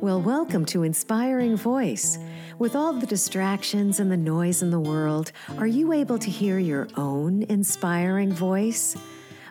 Well, 0.00 0.22
welcome 0.22 0.64
to 0.66 0.84
Inspiring 0.84 1.56
Voice. 1.56 2.20
With 2.60 2.76
all 2.76 2.92
the 2.92 3.04
distractions 3.04 3.98
and 3.98 4.08
the 4.12 4.16
noise 4.16 4.62
in 4.62 4.70
the 4.70 4.78
world, 4.78 5.32
are 5.56 5.66
you 5.66 5.92
able 5.92 6.20
to 6.20 6.30
hear 6.30 6.60
your 6.60 6.86
own 6.96 7.42
inspiring 7.48 8.32
voice? 8.32 8.94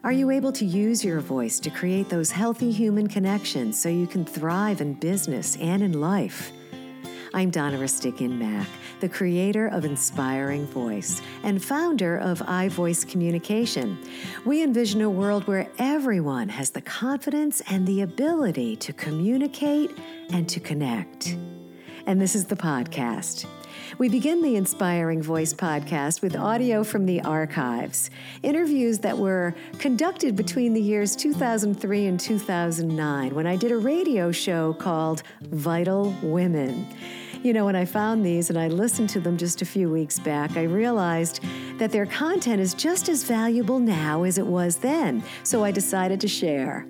Are 0.06 0.14
you 0.14 0.32
able 0.32 0.54
to 0.54 0.64
use 0.64 1.04
your 1.04 1.20
voice 1.20 1.60
to 1.60 1.70
create 1.70 2.08
those 2.08 2.32
healthy 2.32 2.72
human 2.72 3.08
connections 3.08 3.78
so 3.78 3.90
you 3.90 4.08
can 4.08 4.24
thrive 4.24 4.80
in 4.80 4.94
business 4.94 5.58
and 5.58 5.84
in 5.84 6.00
life? 6.00 6.54
I'm 7.34 7.50
Donna 7.50 7.78
Rustigian 7.78 8.38
Mack, 8.38 8.68
the 9.02 9.10
creator 9.10 9.68
of 9.68 9.84
Inspiring 9.84 10.66
Voice 10.66 11.22
and 11.44 11.64
founder 11.64 12.18
of 12.18 12.40
iVoice 12.40 13.08
Communication. 13.08 13.98
We 14.46 14.64
envision 14.64 15.02
a 15.02 15.10
world 15.10 15.46
where 15.46 15.68
everyone 15.78 16.48
has 16.50 16.70
the 16.70 16.82
confidence 16.82 17.62
and 17.70 17.86
the 17.86 18.02
ability 18.02 18.78
to 18.78 18.94
communicate 18.94 19.92
and 20.32 20.48
to 20.48 20.60
connect. 20.62 21.36
And 22.06 22.22
this 22.22 22.34
is 22.34 22.46
the 22.46 22.56
podcast. 22.56 23.46
We 23.98 24.10
begin 24.10 24.42
the 24.42 24.56
Inspiring 24.56 25.24
Voice 25.24 25.54
podcast 25.54 26.22
with 26.22 26.36
audio 26.36 26.84
from 26.84 27.06
the 27.06 27.22
archives, 27.22 28.12
interviews 28.44 29.00
that 29.00 29.18
were 29.18 29.56
conducted 29.80 30.36
between 30.36 30.74
the 30.74 30.82
years 30.82 31.16
2003 31.16 32.06
and 32.06 32.20
2009 32.20 33.34
when 33.34 33.48
I 33.48 33.56
did 33.56 33.72
a 33.72 33.78
radio 33.78 34.32
show 34.32 34.74
called 34.74 35.24
Vital 35.42 36.14
Women. 36.22 36.86
You 37.42 37.54
know, 37.54 37.66
when 37.66 37.76
I 37.76 37.86
found 37.86 38.26
these 38.26 38.50
and 38.50 38.60
I 38.60 38.68
listened 38.68 39.10
to 39.12 39.20
them 39.20 39.38
just 39.38 39.62
a 39.62 39.66
few 39.66 39.90
weeks 39.90 40.20
back, 40.20 40.58
I 40.58 40.64
realized 40.64 41.40
that 41.78 41.92
their 41.92 42.06
content 42.06 42.62
is 42.62 42.74
just 42.74 43.10
as 43.10 43.24
valuable 43.24 43.80
now 43.80 44.24
as 44.24 44.38
it 44.38 44.46
was 44.46 44.78
then, 44.78 45.24
so 45.44 45.64
I 45.64 45.72
decided 45.72 46.20
to 46.22 46.28
share. 46.28 46.86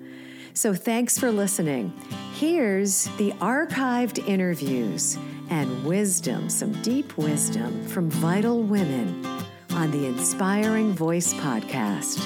So 0.58 0.74
thanks 0.74 1.16
for 1.16 1.30
listening. 1.30 1.92
Here's 2.34 3.04
the 3.16 3.30
archived 3.34 4.26
interviews 4.26 5.16
and 5.50 5.84
wisdom, 5.84 6.50
some 6.50 6.72
deep 6.82 7.16
wisdom 7.16 7.86
from 7.86 8.10
vital 8.10 8.64
women 8.64 9.24
on 9.70 9.92
the 9.92 10.06
Inspiring 10.06 10.94
Voice 10.94 11.32
podcast. 11.34 12.18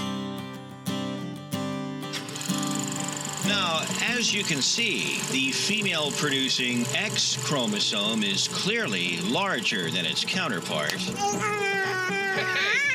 Now, 3.47 3.85
as 4.03 4.33
you 4.33 4.45
can 4.45 4.63
see, 4.63 5.19
the 5.31 5.53
female 5.53 6.11
producing 6.13 6.87
X 6.95 7.37
chromosome 7.47 8.23
is 8.23 8.49
clearly 8.49 9.21
larger 9.21 9.91
than 9.91 10.07
its 10.07 10.25
counterpart. 10.25 10.95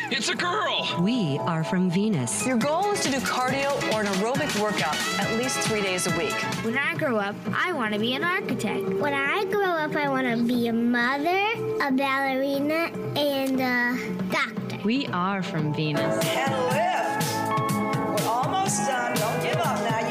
It's 0.09 0.29
a 0.29 0.35
girl! 0.35 0.87
We 1.01 1.37
are 1.39 1.65
from 1.65 1.89
Venus. 1.91 2.45
Your 2.45 2.57
goal 2.57 2.93
is 2.93 3.01
to 3.01 3.11
do 3.11 3.17
cardio 3.17 3.75
or 3.93 4.01
an 4.01 4.07
aerobic 4.07 4.57
workout 4.61 4.95
at 5.19 5.37
least 5.37 5.59
three 5.59 5.81
days 5.81 6.07
a 6.07 6.17
week. 6.17 6.33
When 6.63 6.77
I 6.77 6.95
grow 6.95 7.17
up, 7.17 7.35
I 7.53 7.73
want 7.73 7.93
to 7.93 7.99
be 7.99 8.13
an 8.13 8.23
architect. 8.23 8.85
When 8.85 9.13
I 9.13 9.43
grow 9.45 9.65
up, 9.65 9.95
I 9.97 10.07
want 10.07 10.25
to 10.27 10.41
be 10.43 10.67
a 10.67 10.73
mother, 10.73 11.43
a 11.85 11.91
ballerina, 11.91 12.89
and 13.17 13.59
a 13.59 14.31
doctor. 14.31 14.79
We 14.85 15.07
are 15.07 15.43
from 15.43 15.73
Venus. 15.73 16.25
And 16.25 16.53
lift. 16.71 18.21
We're 18.23 18.29
almost 18.29 18.87
done. 18.87 19.13
Don't 19.17 19.43
give 19.43 19.57
up 19.57 19.77
now. 19.89 20.06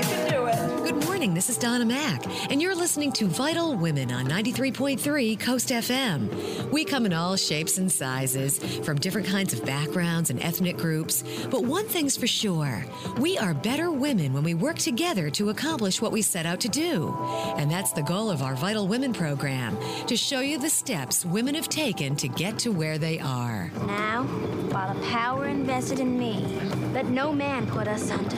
Morning. 1.16 1.32
This 1.32 1.48
is 1.48 1.56
Donna 1.56 1.86
Mack, 1.86 2.26
and 2.52 2.60
you're 2.60 2.74
listening 2.74 3.10
to 3.12 3.26
Vital 3.26 3.74
Women 3.74 4.12
on 4.12 4.26
93.3 4.26 5.40
Coast 5.40 5.70
FM. 5.70 6.70
We 6.70 6.84
come 6.84 7.06
in 7.06 7.14
all 7.14 7.36
shapes 7.36 7.78
and 7.78 7.90
sizes, 7.90 8.58
from 8.84 8.98
different 8.98 9.26
kinds 9.26 9.54
of 9.54 9.64
backgrounds 9.64 10.28
and 10.28 10.42
ethnic 10.42 10.76
groups. 10.76 11.24
But 11.50 11.64
one 11.64 11.86
thing's 11.86 12.18
for 12.18 12.26
sure 12.26 12.84
we 13.18 13.38
are 13.38 13.54
better 13.54 13.90
women 13.90 14.34
when 14.34 14.44
we 14.44 14.52
work 14.52 14.76
together 14.76 15.30
to 15.30 15.48
accomplish 15.48 16.02
what 16.02 16.12
we 16.12 16.20
set 16.20 16.44
out 16.44 16.60
to 16.60 16.68
do. 16.68 17.16
And 17.56 17.70
that's 17.70 17.92
the 17.92 18.02
goal 18.02 18.30
of 18.30 18.42
our 18.42 18.54
Vital 18.54 18.86
Women 18.86 19.14
program 19.14 19.78
to 20.08 20.18
show 20.18 20.40
you 20.40 20.58
the 20.58 20.68
steps 20.68 21.24
women 21.24 21.54
have 21.54 21.70
taken 21.70 22.14
to 22.16 22.28
get 22.28 22.58
to 22.58 22.72
where 22.72 22.98
they 22.98 23.20
are. 23.20 23.70
Now, 23.86 24.24
by 24.70 24.92
the 24.92 25.00
power 25.06 25.46
invested 25.46 25.98
in 25.98 26.18
me, 26.18 26.44
let 26.92 27.06
no 27.06 27.32
man 27.32 27.66
put 27.66 27.88
us 27.88 28.10
under. 28.10 28.36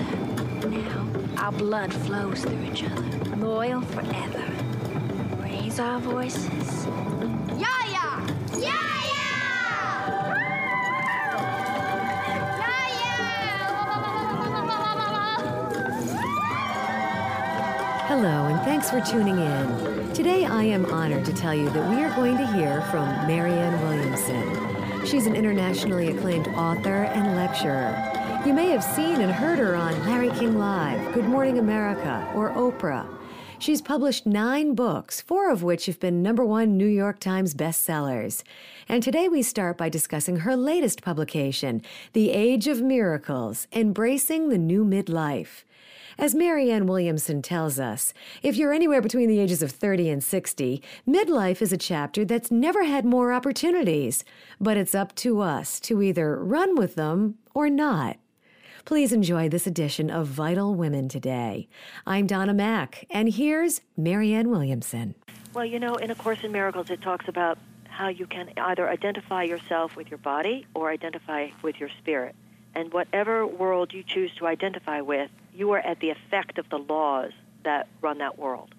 Now, 0.68 1.07
our 1.38 1.52
blood 1.52 1.94
flows 1.94 2.42
through 2.42 2.62
each 2.64 2.82
other, 2.82 3.36
loyal 3.36 3.80
forever. 3.80 4.44
Raise 5.40 5.78
our 5.78 6.00
voices. 6.00 6.86
Yaya! 7.56 8.26
Yaya! 8.56 8.72
Yaya! 12.58 13.18
Hello, 18.08 18.46
and 18.46 18.60
thanks 18.62 18.90
for 18.90 19.00
tuning 19.00 19.38
in. 19.38 20.12
Today, 20.12 20.44
I 20.44 20.64
am 20.64 20.86
honored 20.86 21.24
to 21.26 21.32
tell 21.32 21.54
you 21.54 21.70
that 21.70 21.88
we 21.88 22.02
are 22.02 22.14
going 22.16 22.36
to 22.36 22.46
hear 22.52 22.82
from 22.90 23.06
Marianne 23.28 23.80
Williamson. 23.82 25.06
She's 25.06 25.26
an 25.26 25.36
internationally 25.36 26.08
acclaimed 26.08 26.48
author 26.48 27.04
and 27.04 27.36
lecturer. 27.36 28.17
You 28.46 28.52
may 28.54 28.70
have 28.70 28.84
seen 28.84 29.20
and 29.20 29.30
heard 29.30 29.58
her 29.58 29.74
on 29.74 29.98
Larry 30.06 30.30
King 30.30 30.58
Live, 30.58 31.12
Good 31.12 31.24
Morning 31.24 31.58
America, 31.58 32.30
or 32.34 32.50
Oprah. 32.52 33.06
She's 33.58 33.82
published 33.82 34.24
nine 34.24 34.74
books, 34.74 35.20
four 35.20 35.50
of 35.50 35.64
which 35.64 35.86
have 35.86 35.98
been 35.98 36.22
number 36.22 36.44
one 36.44 36.76
New 36.76 36.86
York 36.86 37.18
Times 37.18 37.54
bestsellers. 37.54 38.44
And 38.88 39.02
today 39.02 39.28
we 39.28 39.42
start 39.42 39.76
by 39.76 39.88
discussing 39.88 40.36
her 40.38 40.56
latest 40.56 41.02
publication, 41.02 41.82
The 42.12 42.30
Age 42.30 42.68
of 42.68 42.80
Miracles 42.80 43.66
Embracing 43.72 44.48
the 44.48 44.58
New 44.58 44.84
Midlife. 44.84 45.64
As 46.20 46.34
Marianne 46.34 46.86
Williamson 46.86 47.42
tells 47.42 47.78
us, 47.78 48.12
if 48.42 48.56
you're 48.56 48.72
anywhere 48.72 49.00
between 49.00 49.28
the 49.28 49.38
ages 49.38 49.62
of 49.62 49.70
30 49.70 50.10
and 50.10 50.24
60, 50.24 50.82
midlife 51.06 51.62
is 51.62 51.72
a 51.72 51.76
chapter 51.76 52.24
that's 52.24 52.50
never 52.50 52.82
had 52.82 53.04
more 53.04 53.32
opportunities. 53.32 54.24
But 54.60 54.76
it's 54.76 54.96
up 54.96 55.14
to 55.16 55.40
us 55.40 55.78
to 55.78 56.02
either 56.02 56.36
run 56.42 56.74
with 56.74 56.96
them 56.96 57.36
or 57.54 57.70
not. 57.70 58.16
Please 58.84 59.12
enjoy 59.12 59.48
this 59.48 59.64
edition 59.64 60.10
of 60.10 60.26
Vital 60.26 60.74
Women 60.74 61.08
today. 61.08 61.68
I'm 62.04 62.26
Donna 62.26 62.52
Mack, 62.52 63.06
and 63.10 63.32
here's 63.32 63.82
Marianne 63.96 64.50
Williamson. 64.50 65.14
Well, 65.54 65.66
you 65.66 65.78
know, 65.78 65.94
in 65.94 66.10
A 66.10 66.16
Course 66.16 66.42
in 66.42 66.50
Miracles, 66.50 66.90
it 66.90 67.00
talks 67.00 67.28
about 67.28 67.58
how 67.88 68.08
you 68.08 68.26
can 68.26 68.50
either 68.56 68.88
identify 68.88 69.44
yourself 69.44 69.94
with 69.94 70.08
your 70.10 70.18
body 70.18 70.66
or 70.74 70.90
identify 70.90 71.50
with 71.62 71.78
your 71.78 71.90
spirit. 72.00 72.34
And 72.74 72.92
whatever 72.92 73.46
world 73.46 73.92
you 73.92 74.02
choose 74.02 74.34
to 74.38 74.48
identify 74.48 75.00
with, 75.00 75.30
you 75.58 75.72
are 75.72 75.80
at 75.80 75.98
the 75.98 76.10
effect 76.10 76.58
of 76.58 76.70
the 76.70 76.78
laws 76.78 77.32
that 77.64 77.88
run 78.00 78.18
that 78.18 78.38
world. 78.38 78.74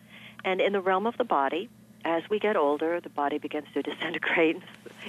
And 0.46 0.62
in 0.62 0.72
the 0.72 0.80
realm 0.80 1.06
of 1.06 1.18
the 1.18 1.26
body, 1.26 1.70
as 2.06 2.24
we 2.30 2.40
get 2.40 2.56
older, 2.56 3.02
the 3.02 3.10
body 3.10 3.38
begins 3.38 3.68
to 3.74 3.82
disintegrate, 3.90 4.58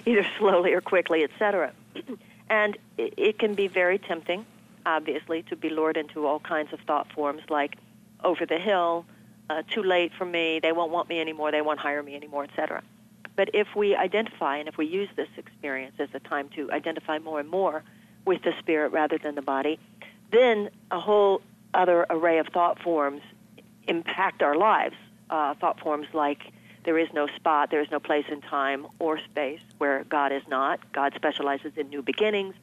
either 0.04 0.26
slowly 0.38 0.72
or 0.72 0.80
quickly, 0.80 1.22
etc. 1.22 1.72
and 2.50 2.76
it, 2.98 3.38
can 3.38 3.54
be 3.54 3.68
very 3.68 3.98
tempting, 3.98 4.44
obviously, 4.84 5.42
to 5.44 5.56
be 5.56 5.70
lured 5.70 5.96
into 5.96 6.26
all 6.26 6.40
kinds 6.40 6.72
of 6.72 6.80
thought 6.80 7.10
forms 7.12 7.42
like 7.48 7.76
over 8.24 8.44
the 8.44 8.58
hill, 8.58 9.06
uh, 9.48 9.62
too 9.70 9.82
late 9.82 10.12
for 10.18 10.24
me, 10.24 10.58
they 10.60 10.72
won't 10.72 10.90
want 10.90 11.08
me 11.08 11.20
anymore, 11.20 11.52
they 11.52 11.62
won't 11.62 11.78
hire 11.78 12.02
me 12.02 12.16
anymore, 12.16 12.44
etc. 12.44 12.82
But 13.36 13.50
if 13.54 13.68
we 13.76 13.94
identify 13.94 14.56
and 14.58 14.68
if 14.68 14.76
we 14.76 14.86
use 14.86 15.08
this 15.14 15.28
experience 15.36 15.94
as 16.00 16.08
a 16.14 16.20
time 16.20 16.48
to 16.56 16.70
identify 16.72 17.18
more 17.20 17.40
and 17.40 17.48
more 17.48 17.84
with 18.24 18.42
the 18.42 18.52
spirit 18.58 18.92
rather 18.92 19.18
than 19.18 19.36
the 19.36 19.42
body, 19.42 19.78
then 20.30 20.70
a 20.90 21.00
whole 21.00 21.40
other 21.74 22.06
array 22.10 22.38
of 22.38 22.48
thought 22.48 22.80
forms 22.82 23.22
impact 23.86 24.42
our 24.42 24.56
lives. 24.56 24.96
Uh, 25.28 25.54
thought 25.54 25.78
forms 25.80 26.06
like 26.12 26.52
there 26.84 26.98
is 26.98 27.08
no 27.12 27.26
spot, 27.28 27.70
there 27.70 27.80
is 27.80 27.90
no 27.90 28.00
place 28.00 28.24
in 28.30 28.40
time 28.40 28.86
or 28.98 29.18
space 29.18 29.60
where 29.78 30.04
God 30.04 30.32
is 30.32 30.42
not. 30.48 30.80
God 30.92 31.12
specializes 31.14 31.72
in 31.76 31.88
new 31.88 32.02
beginnings. 32.02 32.54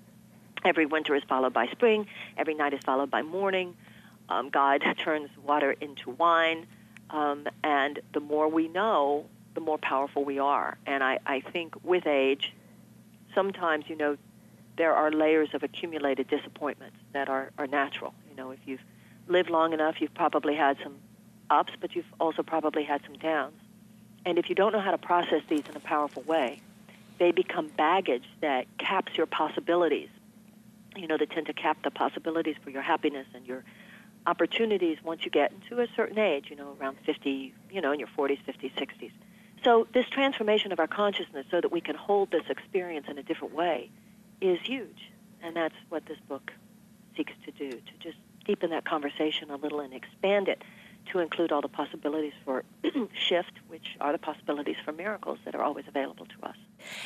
Every 0.66 0.86
winter 0.86 1.16
is 1.16 1.24
followed 1.24 1.54
by 1.54 1.68
spring. 1.68 2.08
Every 2.36 2.56
night 2.56 2.74
is 2.74 2.82
followed 2.84 3.12
by 3.12 3.22
morning. 3.22 3.76
Um, 4.28 4.50
God 4.50 4.84
turns 4.98 5.30
water 5.46 5.72
into 5.72 6.12
wine. 6.12 6.66
Um, 7.10 7.48
and 7.64 8.00
the 8.14 8.20
more 8.20 8.50
we 8.50 8.68
know, 8.68 9.26
the 9.54 9.62
more 9.62 9.78
powerful 9.78 10.26
we 10.26 10.40
are. 10.40 10.78
And 10.86 11.04
I, 11.04 11.20
I 11.26 11.40
think 11.40 11.76
with 11.84 12.06
age, 12.06 12.54
sometimes, 13.34 13.86
you 13.88 13.96
know, 13.96 14.18
there 14.78 14.94
are 14.94 15.12
layers 15.12 15.54
of 15.54 15.64
accumulated 15.64 16.28
disappointments 16.28 16.98
that 17.14 17.30
are, 17.30 17.52
are 17.58 17.68
natural. 17.68 18.14
You 18.30 18.36
know, 18.36 18.52
if 18.52 18.60
you've 18.66 18.84
lived 19.28 19.50
long 19.50 19.74
enough, 19.74 20.00
you've 20.00 20.14
probably 20.14 20.56
had 20.56 20.78
some 20.84 20.96
ups, 21.50 21.74
but 21.80 21.96
you've 21.96 22.12
also 22.20 22.44
probably 22.44 22.84
had 22.84 23.02
some 23.04 23.18
downs. 23.18 23.56
And 24.26 24.38
if 24.38 24.50
you 24.50 24.56
don't 24.56 24.74
know 24.74 24.80
how 24.80 24.92
to 24.92 24.98
process 24.98 25.42
these 25.48 25.64
in 25.70 25.76
a 25.76 25.80
powerful 25.80 26.24
way, 26.24 26.62
they 27.20 27.32
become 27.32 27.68
baggage 27.68 28.26
that 28.42 28.66
caps 28.78 29.16
your 29.16 29.26
possibilities. 29.26 30.10
You 30.96 31.08
know, 31.08 31.18
they 31.18 31.26
tend 31.26 31.48
to 31.48 31.54
cap 31.54 31.78
the 31.84 31.92
possibilities 31.92 32.56
for 32.64 32.70
your 32.70 32.82
happiness 32.82 33.28
and 33.34 33.46
your 33.46 33.64
opportunities 34.26 34.98
once 35.04 35.24
you 35.24 35.32
get 35.32 35.52
into 35.54 35.82
a 35.82 35.88
certain 35.96 36.20
age, 36.20 36.48
you 36.50 36.56
know, 36.56 36.76
around 36.80 36.98
50, 37.06 37.54
you 37.72 37.82
know, 37.82 37.92
in 37.92 38.00
your 38.00 38.10
40s, 38.10 38.40
50s, 38.46 38.74
60s. 38.76 39.12
So 39.64 39.88
this 39.94 40.08
transformation 40.10 40.72
of 40.72 40.80
our 40.80 40.88
consciousness 40.88 41.46
so 41.50 41.62
that 41.62 41.72
we 41.72 41.82
can 41.82 41.96
hold 41.96 42.32
this 42.32 42.44
experience 42.50 43.08
in 43.10 43.18
a 43.18 43.24
different 43.24 43.54
way 43.54 43.90
is 44.42 44.60
huge. 44.62 45.12
And 45.42 45.56
that's 45.56 45.76
what 45.90 46.06
this 46.06 46.18
book 46.28 46.52
seeks 47.16 47.34
to 47.46 47.52
do, 47.52 47.72
to 47.72 47.94
just 48.00 48.18
deepen 48.48 48.70
that 48.72 48.86
conversation 48.86 49.52
a 49.52 49.58
little 49.58 49.80
and 49.80 49.94
expand 49.94 50.48
it 50.48 50.64
to 51.12 51.20
include 51.20 51.52
all 51.52 51.62
the 51.62 51.68
possibilities 51.68 52.34
for 52.44 52.64
shift, 53.14 53.54
which 53.68 53.96
are 54.02 54.12
the 54.12 54.18
possibilities 54.18 54.76
for 54.84 54.92
miracles 54.92 55.40
that 55.46 55.56
are 55.56 55.64
always 55.64 55.86
available 55.88 56.26
to 56.26 56.48
us. 56.48 56.56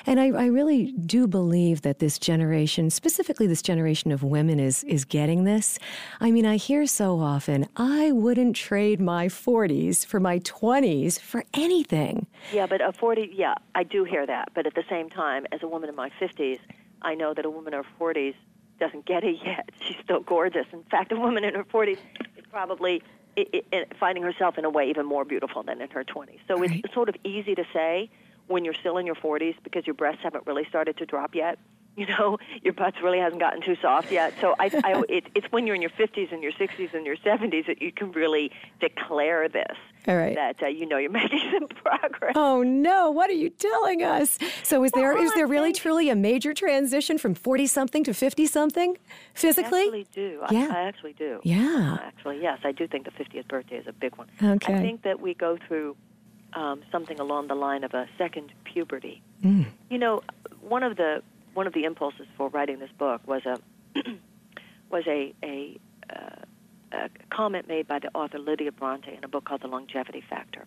And 0.05 0.19
I, 0.19 0.27
I, 0.27 0.45
really 0.47 0.91
do 0.91 1.27
believe 1.27 1.81
that 1.83 1.99
this 1.99 2.19
generation, 2.19 2.89
specifically 2.89 3.47
this 3.47 3.61
generation 3.61 4.11
of 4.11 4.21
women, 4.21 4.59
is 4.59 4.83
is 4.83 5.05
getting 5.05 5.43
this. 5.45 5.79
I 6.19 6.31
mean, 6.31 6.45
I 6.45 6.57
hear 6.57 6.85
so 6.85 7.19
often, 7.19 7.67
I 7.77 8.11
wouldn't 8.11 8.55
trade 8.55 8.99
my 8.99 9.27
40s 9.27 10.05
for 10.05 10.19
my 10.19 10.39
20s 10.39 11.19
for 11.19 11.45
anything. 11.53 12.27
Yeah, 12.53 12.67
but 12.67 12.81
a 12.81 12.91
40, 12.91 13.31
yeah, 13.33 13.55
I 13.75 13.83
do 13.83 14.03
hear 14.03 14.25
that. 14.25 14.49
But 14.53 14.67
at 14.67 14.75
the 14.75 14.83
same 14.89 15.09
time, 15.09 15.45
as 15.51 15.63
a 15.63 15.67
woman 15.67 15.89
in 15.89 15.95
my 15.95 16.11
50s, 16.19 16.59
I 17.01 17.15
know 17.15 17.33
that 17.33 17.45
a 17.45 17.49
woman 17.49 17.73
in 17.73 17.83
her 17.83 17.89
40s 17.99 18.35
doesn't 18.81 19.05
get 19.05 19.23
it 19.23 19.37
yet. 19.45 19.69
She's 19.87 19.95
still 20.03 20.19
gorgeous. 20.19 20.65
In 20.73 20.83
fact, 20.83 21.13
a 21.13 21.15
woman 21.15 21.45
in 21.45 21.53
her 21.55 21.63
40s 21.63 21.99
is 22.37 22.45
probably 22.49 23.01
it, 23.37 23.65
it, 23.71 23.93
finding 23.97 24.23
herself 24.23 24.57
in 24.57 24.65
a 24.65 24.69
way 24.69 24.89
even 24.89 25.05
more 25.05 25.23
beautiful 25.23 25.63
than 25.63 25.79
in 25.79 25.89
her 25.91 26.03
20s. 26.03 26.39
So 26.49 26.57
right. 26.57 26.81
it's 26.83 26.93
sort 26.93 27.07
of 27.07 27.15
easy 27.23 27.55
to 27.55 27.63
say 27.71 28.09
when 28.47 28.65
you're 28.65 28.73
still 28.73 28.97
in 28.97 29.05
your 29.05 29.15
40s 29.15 29.55
because 29.63 29.87
your 29.87 29.93
breasts 29.93 30.21
haven't 30.23 30.45
really 30.45 30.65
started 30.65 30.97
to 30.97 31.05
drop 31.05 31.33
yet. 31.33 31.57
You 31.97 32.07
know, 32.07 32.37
your 32.63 32.71
butts 32.71 32.95
really 33.03 33.19
hasn't 33.19 33.41
gotten 33.41 33.61
too 33.61 33.75
soft 33.81 34.13
yet. 34.13 34.33
So 34.39 34.55
I, 34.57 34.71
I 34.81 35.03
it, 35.09 35.25
it's 35.35 35.51
when 35.51 35.67
you're 35.67 35.75
in 35.75 35.81
your 35.81 35.91
50s 35.91 36.31
and 36.31 36.41
your 36.41 36.53
60s 36.53 36.93
and 36.93 37.05
your 37.05 37.17
70s 37.17 37.67
that 37.67 37.81
you 37.81 37.91
can 37.91 38.13
really 38.13 38.49
declare 38.79 39.49
this. 39.49 39.75
All 40.07 40.17
right. 40.17 40.35
That 40.35 40.61
uh, 40.63 40.67
you 40.67 40.85
know 40.85 40.97
you're 40.97 41.11
making 41.21 41.39
some 41.51 41.67
progress. 41.67 42.33
Oh 42.35 42.63
no! 42.63 43.11
What 43.11 43.29
are 43.29 43.33
you 43.33 43.49
telling 43.49 44.03
us? 44.03 44.37
So 44.63 44.83
is 44.83 44.91
there 44.93 45.13
well, 45.13 45.23
is 45.23 45.33
there 45.33 45.47
really 45.47 45.73
truly 45.73 46.09
a 46.09 46.15
major 46.15 46.53
transition 46.53 47.17
from 47.17 47.35
40 47.35 47.67
something 47.67 48.03
to 48.05 48.13
50 48.13 48.45
something 48.47 48.97
physically? 49.33 49.81
I 49.81 49.85
actually 49.85 50.07
do. 50.13 50.43
Yeah. 50.49 50.67
I, 50.71 50.75
I 50.75 50.81
actually 50.87 51.13
do. 51.13 51.39
Yeah. 51.43 51.97
Actually, 52.01 52.41
yes, 52.41 52.59
I 52.63 52.71
do 52.71 52.87
think 52.87 53.05
the 53.05 53.11
50th 53.11 53.47
birthday 53.47 53.77
is 53.77 53.87
a 53.87 53.93
big 53.93 54.15
one. 54.17 54.29
Okay. 54.41 54.73
I 54.73 54.79
think 54.79 55.03
that 55.03 55.19
we 55.19 55.33
go 55.33 55.57
through 55.67 55.95
um, 56.53 56.81
something 56.91 57.19
along 57.19 57.47
the 57.47 57.55
line 57.55 57.83
of 57.83 57.93
a 57.93 58.07
second 58.17 58.51
puberty. 58.63 59.21
Mm. 59.43 59.67
You 59.89 59.97
know, 59.97 60.21
one 60.61 60.83
of 60.83 60.97
the 60.97 61.21
one 61.53 61.67
of 61.67 61.73
the 61.73 61.83
impulses 61.83 62.27
for 62.37 62.49
writing 62.49 62.79
this 62.79 62.91
book 62.97 63.21
was 63.27 63.41
a 63.45 63.59
was 64.89 65.03
a 65.07 65.33
a, 65.43 65.77
uh, 66.09 66.45
a 66.91 67.09
comment 67.29 67.67
made 67.67 67.87
by 67.87 67.99
the 67.99 68.09
author 68.13 68.39
Lydia 68.39 68.71
Bronte 68.71 69.13
in 69.15 69.23
a 69.23 69.27
book 69.27 69.45
called 69.45 69.61
The 69.61 69.67
Longevity 69.67 70.21
Factor. 70.21 70.65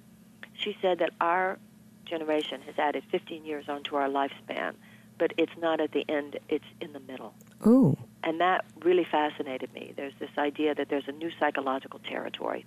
She 0.54 0.76
said 0.80 0.98
that 1.00 1.10
our 1.20 1.58
generation 2.04 2.60
has 2.62 2.78
added 2.78 3.04
15 3.10 3.44
years 3.44 3.68
onto 3.68 3.96
our 3.96 4.08
lifespan, 4.08 4.74
but 5.18 5.32
it's 5.36 5.56
not 5.58 5.80
at 5.80 5.92
the 5.92 6.04
end; 6.08 6.38
it's 6.48 6.64
in 6.80 6.92
the 6.92 7.00
middle. 7.00 7.34
Ooh. 7.66 7.96
And 8.22 8.40
that 8.40 8.64
really 8.82 9.04
fascinated 9.04 9.72
me. 9.74 9.92
There's 9.96 10.14
this 10.18 10.30
idea 10.38 10.74
that 10.74 10.88
there's 10.88 11.08
a 11.08 11.12
new 11.12 11.30
psychological 11.38 12.00
territory 12.00 12.64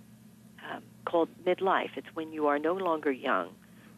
um, 0.69 0.83
called 1.05 1.29
midlife. 1.45 1.91
It's 1.95 2.07
when 2.13 2.31
you 2.31 2.47
are 2.47 2.59
no 2.59 2.73
longer 2.73 3.11
young, 3.11 3.49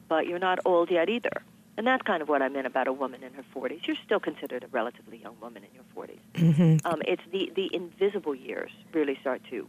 but 0.07 0.27
you're 0.27 0.39
not 0.39 0.59
old 0.65 0.89
yet 0.89 1.09
either. 1.09 1.43
And 1.79 1.87
that's 1.87 2.01
kind 2.03 2.21
of 2.21 2.27
what 2.27 2.41
I 2.41 2.49
meant 2.49 2.67
about 2.67 2.89
a 2.89 2.91
woman 2.91 3.23
in 3.23 3.31
her 3.35 3.45
40s. 3.55 3.87
You're 3.87 3.95
still 4.03 4.19
considered 4.19 4.65
a 4.65 4.67
relatively 4.67 5.17
young 5.17 5.37
woman 5.39 5.63
in 5.63 5.69
your 5.73 5.85
40s. 5.95 6.19
Mm-hmm. 6.33 6.85
Um, 6.85 7.01
it's 7.07 7.21
the, 7.31 7.53
the 7.55 7.73
invisible 7.73 8.35
years 8.35 8.69
really 8.91 9.17
start 9.21 9.41
to 9.49 9.65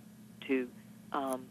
to 0.49 0.69
um, 1.13 1.47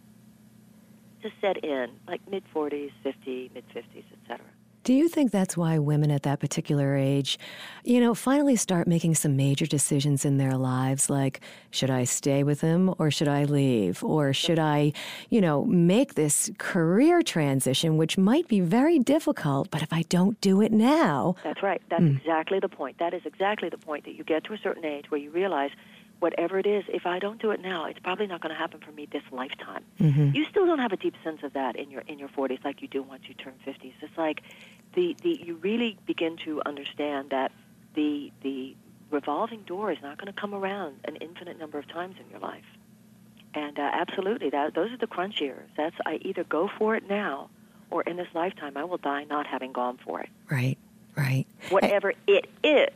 to 1.22 1.30
set 1.40 1.64
in, 1.64 1.92
like 2.10 2.20
mid 2.30 2.44
40s, 2.54 2.92
50, 3.04 3.52
mid 3.54 3.70
50s, 3.70 4.04
etc. 4.22 4.46
Do 4.84 4.94
you 4.94 5.10
think 5.10 5.32
that's 5.32 5.58
why 5.58 5.78
women 5.78 6.10
at 6.12 6.24
that 6.24 6.40
particular 6.40 6.96
age, 6.96 7.38
you 7.84 8.00
know, 8.00 8.16
finally 8.16 8.56
start 8.56 8.88
making 8.88 9.16
some 9.16 9.36
major 9.36 9.66
decisions 9.66 10.26
in 10.26 10.38
their 10.38 10.56
lives 10.56 11.10
like, 11.10 11.42
should 11.72 11.90
I 11.90 12.06
stay 12.06 12.44
with 12.44 12.62
him 12.62 12.94
or 12.98 13.12
should 13.12 13.28
I 13.28 13.44
leave? 13.44 14.04
Or 14.04 14.34
should 14.34 14.60
I, 14.60 14.94
you 15.30 15.42
know, 15.42 15.66
make 15.66 16.16
this 16.16 16.50
career 16.58 17.22
transition, 17.22 17.98
which 17.98 18.18
might 18.18 18.48
be 18.48 18.62
very 18.62 19.00
difficult, 19.00 19.70
but 19.70 19.82
if 19.82 19.92
I 19.92 20.04
don't 20.04 20.40
do 20.42 20.62
it 20.62 20.72
now. 20.72 21.36
That's 21.44 21.62
right. 21.62 21.82
That's 21.90 22.04
mm. 22.04 22.18
exactly 22.18 22.60
the 22.60 22.70
point. 22.70 23.00
That 23.00 23.14
is 23.14 23.22
exactly 23.26 23.70
the 23.70 23.78
point 23.78 24.06
that 24.06 24.16
you 24.16 24.24
get 24.24 24.44
to 24.46 24.54
a 24.54 24.58
certain 24.58 24.86
age 24.86 25.06
where 25.10 25.20
you 25.20 25.32
realize 25.32 25.72
whatever 26.20 26.60
it 26.60 26.66
is, 26.66 26.84
if 26.90 27.06
I 27.06 27.20
don't 27.20 27.42
do 27.42 27.52
it 27.52 27.62
now, 27.62 27.86
it's 27.86 28.00
probably 28.00 28.28
not 28.28 28.42
going 28.42 28.54
to 28.54 28.58
happen 28.58 28.80
for 28.80 28.92
me 28.92 29.08
this 29.12 29.24
lifetime. 29.32 29.84
Mm-hmm. 30.00 30.36
You 30.36 30.46
still 30.46 30.66
don't 30.66 30.80
have 30.80 30.92
a 30.92 30.98
deep 30.98 31.16
sense 31.24 31.44
of 31.44 31.54
that 31.54 31.76
in 31.76 31.90
your 31.90 32.02
in 32.02 32.20
your 32.20 32.30
40s 32.30 32.64
like 32.64 32.82
you 32.82 32.88
do 32.88 33.02
once 33.02 33.24
you 33.28 33.34
turn 33.36 33.54
50s. 33.66 33.94
It's 34.02 34.18
like 34.18 34.42
the, 34.94 35.16
the 35.22 35.42
you 35.44 35.56
really 35.56 35.98
begin 36.06 36.38
to 36.46 36.62
understand 36.66 37.30
that 37.32 37.52
the 37.96 38.32
the 38.42 38.76
revolving 39.12 39.64
door 39.64 39.92
is 39.92 39.98
not 40.02 40.18
going 40.18 40.32
to 40.32 40.40
come 40.40 40.54
around 40.54 41.00
an 41.06 41.16
infinite 41.18 41.58
number 41.58 41.80
of 41.80 41.88
times 41.88 42.16
in 42.24 42.30
your 42.30 42.40
life. 42.40 42.66
And 43.54 43.80
uh, 43.80 43.90
absolutely, 43.94 44.52
that 44.52 44.76
those 44.76 44.92
are 44.92 44.98
the 44.98 45.08
crunch 45.08 45.42
years. 45.42 45.70
That's 45.76 45.96
I 46.06 46.20
either 46.22 46.44
go 46.44 46.70
for 46.78 46.96
it 46.96 47.10
now, 47.10 47.50
or 47.90 48.04
in 48.04 48.18
this 48.18 48.28
lifetime 48.34 48.78
I 48.78 48.84
will 48.84 48.98
die 48.98 49.24
not 49.24 49.48
having 49.48 49.72
gone 49.72 49.98
for 50.04 50.22
it. 50.22 50.30
Right, 50.50 50.78
right. 51.16 51.46
Whatever 51.70 52.12
I, 52.12 52.32
it 52.32 52.50
is. 52.64 52.90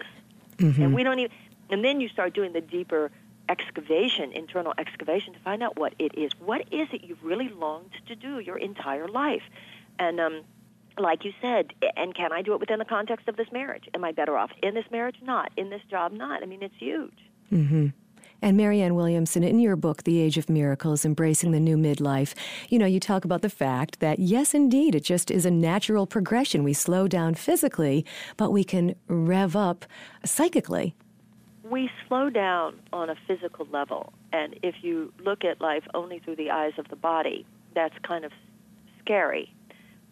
mm-hmm. 0.57 0.81
and 0.81 0.93
we 0.93 1.03
don't 1.03 1.19
even. 1.19 1.31
And 1.69 1.83
then 1.83 2.01
you 2.01 2.09
start 2.09 2.33
doing 2.33 2.53
the 2.53 2.61
deeper 2.61 3.11
excavation, 3.49 4.31
internal 4.31 4.73
excavation, 4.77 5.33
to 5.33 5.39
find 5.39 5.61
out 5.63 5.77
what 5.77 5.93
it 5.99 6.17
is. 6.17 6.31
What 6.39 6.61
is 6.71 6.87
it 6.91 7.03
you've 7.03 7.23
really 7.23 7.49
longed 7.49 7.91
to 8.07 8.15
do 8.15 8.39
your 8.39 8.57
entire 8.57 9.07
life? 9.07 9.43
And 9.99 10.19
um, 10.19 10.41
like 10.97 11.25
you 11.25 11.33
said, 11.41 11.73
and 11.97 12.13
can 12.15 12.31
I 12.31 12.41
do 12.41 12.53
it 12.53 12.59
within 12.59 12.79
the 12.79 12.85
context 12.85 13.27
of 13.27 13.35
this 13.35 13.51
marriage? 13.51 13.89
Am 13.93 14.03
I 14.03 14.11
better 14.11 14.37
off 14.37 14.51
in 14.61 14.73
this 14.73 14.85
marriage? 14.91 15.17
Not. 15.21 15.51
In 15.57 15.69
this 15.69 15.81
job? 15.89 16.11
Not. 16.11 16.43
I 16.43 16.45
mean, 16.45 16.63
it's 16.63 16.75
huge. 16.77 17.17
Mm-hmm. 17.51 17.87
And 18.41 18.57
Marianne 18.57 18.95
Williamson, 18.95 19.41
in 19.41 19.59
your 19.59 19.77
book, 19.77 20.03
The 20.03 20.19
Age 20.19 20.37
of 20.37 20.49
Miracles 20.49 21.05
Embracing 21.05 21.51
the 21.51 21.61
New 21.61 21.77
Midlife, 21.77 22.33
you 22.67 22.77
know, 22.77 22.85
you 22.85 22.99
talk 22.99 23.23
about 23.23 23.41
the 23.41 23.49
fact 23.49 24.01
that, 24.01 24.19
yes, 24.19 24.53
indeed, 24.53 24.95
it 24.95 25.05
just 25.05 25.31
is 25.31 25.45
a 25.45 25.51
natural 25.51 26.05
progression. 26.05 26.61
We 26.61 26.73
slow 26.73 27.07
down 27.07 27.35
physically, 27.35 28.05
but 28.35 28.51
we 28.51 28.65
can 28.65 28.95
rev 29.07 29.55
up 29.55 29.85
psychically. 30.25 30.93
We 31.73 31.89
slow 32.07 32.29
down 32.29 32.79
on 32.91 33.09
a 33.09 33.15
physical 33.27 33.67
level. 33.71 34.13
And 34.31 34.59
if 34.61 34.75
you 34.83 35.11
look 35.19 35.43
at 35.43 35.59
life 35.59 35.83
only 35.93 36.19
through 36.19 36.35
the 36.35 36.51
eyes 36.51 36.73
of 36.77 36.87
the 36.87 36.95
body, 36.95 37.45
that's 37.73 37.97
kind 38.03 38.25
of 38.25 38.31
scary 39.01 39.53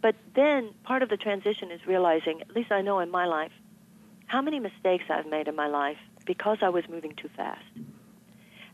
but 0.01 0.15
then 0.35 0.73
part 0.83 1.03
of 1.03 1.09
the 1.09 1.17
transition 1.17 1.71
is 1.71 1.85
realizing, 1.85 2.41
at 2.41 2.55
least 2.55 2.71
I 2.71 2.81
know 2.81 2.99
in 2.99 3.11
my 3.11 3.25
life, 3.25 3.51
how 4.25 4.41
many 4.41 4.59
mistakes 4.59 5.05
I've 5.09 5.27
made 5.27 5.47
in 5.47 5.55
my 5.55 5.67
life 5.67 5.97
because 6.25 6.57
I 6.61 6.69
was 6.69 6.87
moving 6.89 7.13
too 7.15 7.29
fast. 7.35 7.63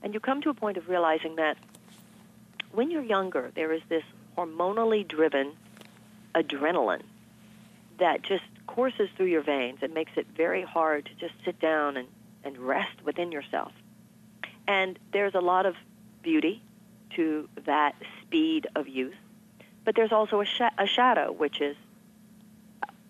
And 0.01 0.13
you 0.13 0.19
come 0.19 0.42
to 0.42 0.50
a 0.50 0.54
point 0.54 0.78
of 0.78 0.88
realizing 0.88 1.36
that 1.36 1.57
when 2.72 2.92
you're 2.92 3.04
younger, 3.04 3.51
there 3.56 3.74
is 3.74 3.81
this 3.89 4.04
hormonally 4.38 5.06
driven 5.06 5.53
adrenaline 6.36 7.01
that 8.00 8.22
just 8.22 8.44
courses 8.67 9.10
through 9.17 9.25
your 9.25 9.41
veins 9.41 9.79
and 9.82 9.94
makes 9.94 10.12
it 10.15 10.27
very 10.36 10.62
hard 10.62 11.06
to 11.06 11.15
just 11.15 11.34
sit 11.44 11.60
down 11.60 11.98
and, 11.98 12.08
and 12.48 12.58
rest 12.58 13.04
within 13.04 13.32
yourself. 13.32 13.72
And 14.68 14.98
there's 15.12 15.36
a 15.36 15.42
lot 15.42 15.66
of 15.66 15.75
beauty 16.24 16.63
to 17.16 17.48
that 17.66 17.96
speed 18.22 18.68
of 18.75 18.88
youth. 18.88 19.16
But 19.86 19.96
there's 19.96 20.12
also 20.12 20.42
a, 20.42 20.46
sh- 20.46 20.75
a 20.77 20.88
shadow, 20.88 21.32
which 21.32 21.62
is 21.62 21.75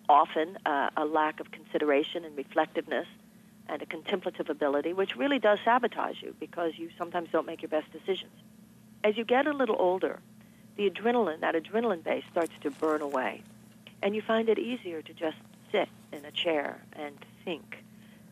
often 0.08 0.58
uh, 0.66 0.90
a 0.96 1.04
lack 1.04 1.40
of 1.40 1.50
consideration 1.50 2.24
and 2.24 2.36
reflectiveness 2.36 3.06
and 3.68 3.82
a 3.82 3.86
contemplative 3.86 4.48
ability, 4.50 4.92
which 4.92 5.16
really 5.16 5.38
does 5.38 5.58
sabotage 5.64 6.22
you 6.22 6.34
because 6.40 6.72
you 6.76 6.90
sometimes 6.96 7.28
don't 7.30 7.46
make 7.46 7.62
your 7.62 7.68
best 7.68 7.90
decisions. 7.92 8.32
As 9.04 9.16
you 9.16 9.24
get 9.24 9.46
a 9.46 9.52
little 9.52 9.76
older, 9.78 10.20
the 10.76 10.88
adrenaline, 10.88 11.40
that 11.40 11.54
adrenaline 11.54 12.02
base, 12.02 12.24
starts 12.30 12.52
to 12.62 12.70
burn 12.70 13.02
away. 13.02 13.42
And 14.02 14.14
you 14.14 14.22
find 14.22 14.48
it 14.48 14.58
easier 14.58 15.02
to 15.02 15.12
just 15.12 15.36
sit 15.70 15.88
in 16.12 16.24
a 16.24 16.30
chair 16.30 16.80
and 16.94 17.14
think 17.44 17.84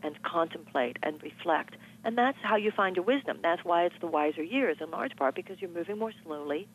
and 0.02 0.22
contemplate 0.22 0.98
and 1.02 1.22
reflect. 1.22 1.76
And 2.04 2.16
that's 2.16 2.38
how 2.42 2.56
you 2.56 2.70
find 2.70 2.96
your 2.96 3.04
wisdom. 3.04 3.38
That's 3.42 3.64
why 3.64 3.84
it's 3.84 3.94
the 4.00 4.06
wiser 4.06 4.42
years 4.42 4.78
in 4.80 4.90
large 4.90 5.16
part 5.16 5.34
because 5.34 5.60
you're 5.60 5.70
moving 5.70 5.98
more 5.98 6.12
slowly 6.24 6.68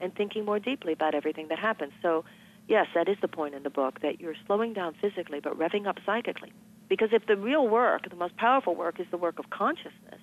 and 0.00 0.14
thinking 0.14 0.44
more 0.44 0.58
deeply 0.58 0.92
about 0.92 1.14
everything 1.14 1.48
that 1.48 1.58
happens. 1.58 1.92
So, 2.02 2.24
yes, 2.68 2.86
that 2.94 3.08
is 3.08 3.16
the 3.20 3.28
point 3.28 3.54
in 3.54 3.62
the 3.62 3.70
book 3.70 4.00
that 4.00 4.20
you're 4.20 4.36
slowing 4.46 4.72
down 4.72 4.94
physically 5.00 5.40
but 5.40 5.58
revving 5.58 5.86
up 5.86 5.98
psychically. 6.06 6.52
Because 6.88 7.10
if 7.12 7.26
the 7.26 7.36
real 7.36 7.68
work, 7.68 8.08
the 8.08 8.16
most 8.16 8.36
powerful 8.36 8.74
work, 8.74 8.98
is 8.98 9.06
the 9.10 9.18
work 9.18 9.38
of 9.38 9.50
consciousness, 9.50 10.20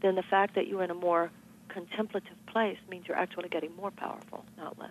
then 0.00 0.16
the 0.16 0.22
fact 0.22 0.54
that 0.56 0.66
you're 0.66 0.82
in 0.82 0.90
a 0.90 0.94
more 0.94 1.30
contemplative 1.68 2.36
place 2.46 2.78
means 2.90 3.06
you're 3.06 3.16
actually 3.16 3.48
getting 3.48 3.74
more 3.76 3.90
powerful, 3.90 4.44
not 4.56 4.78
less. 4.78 4.90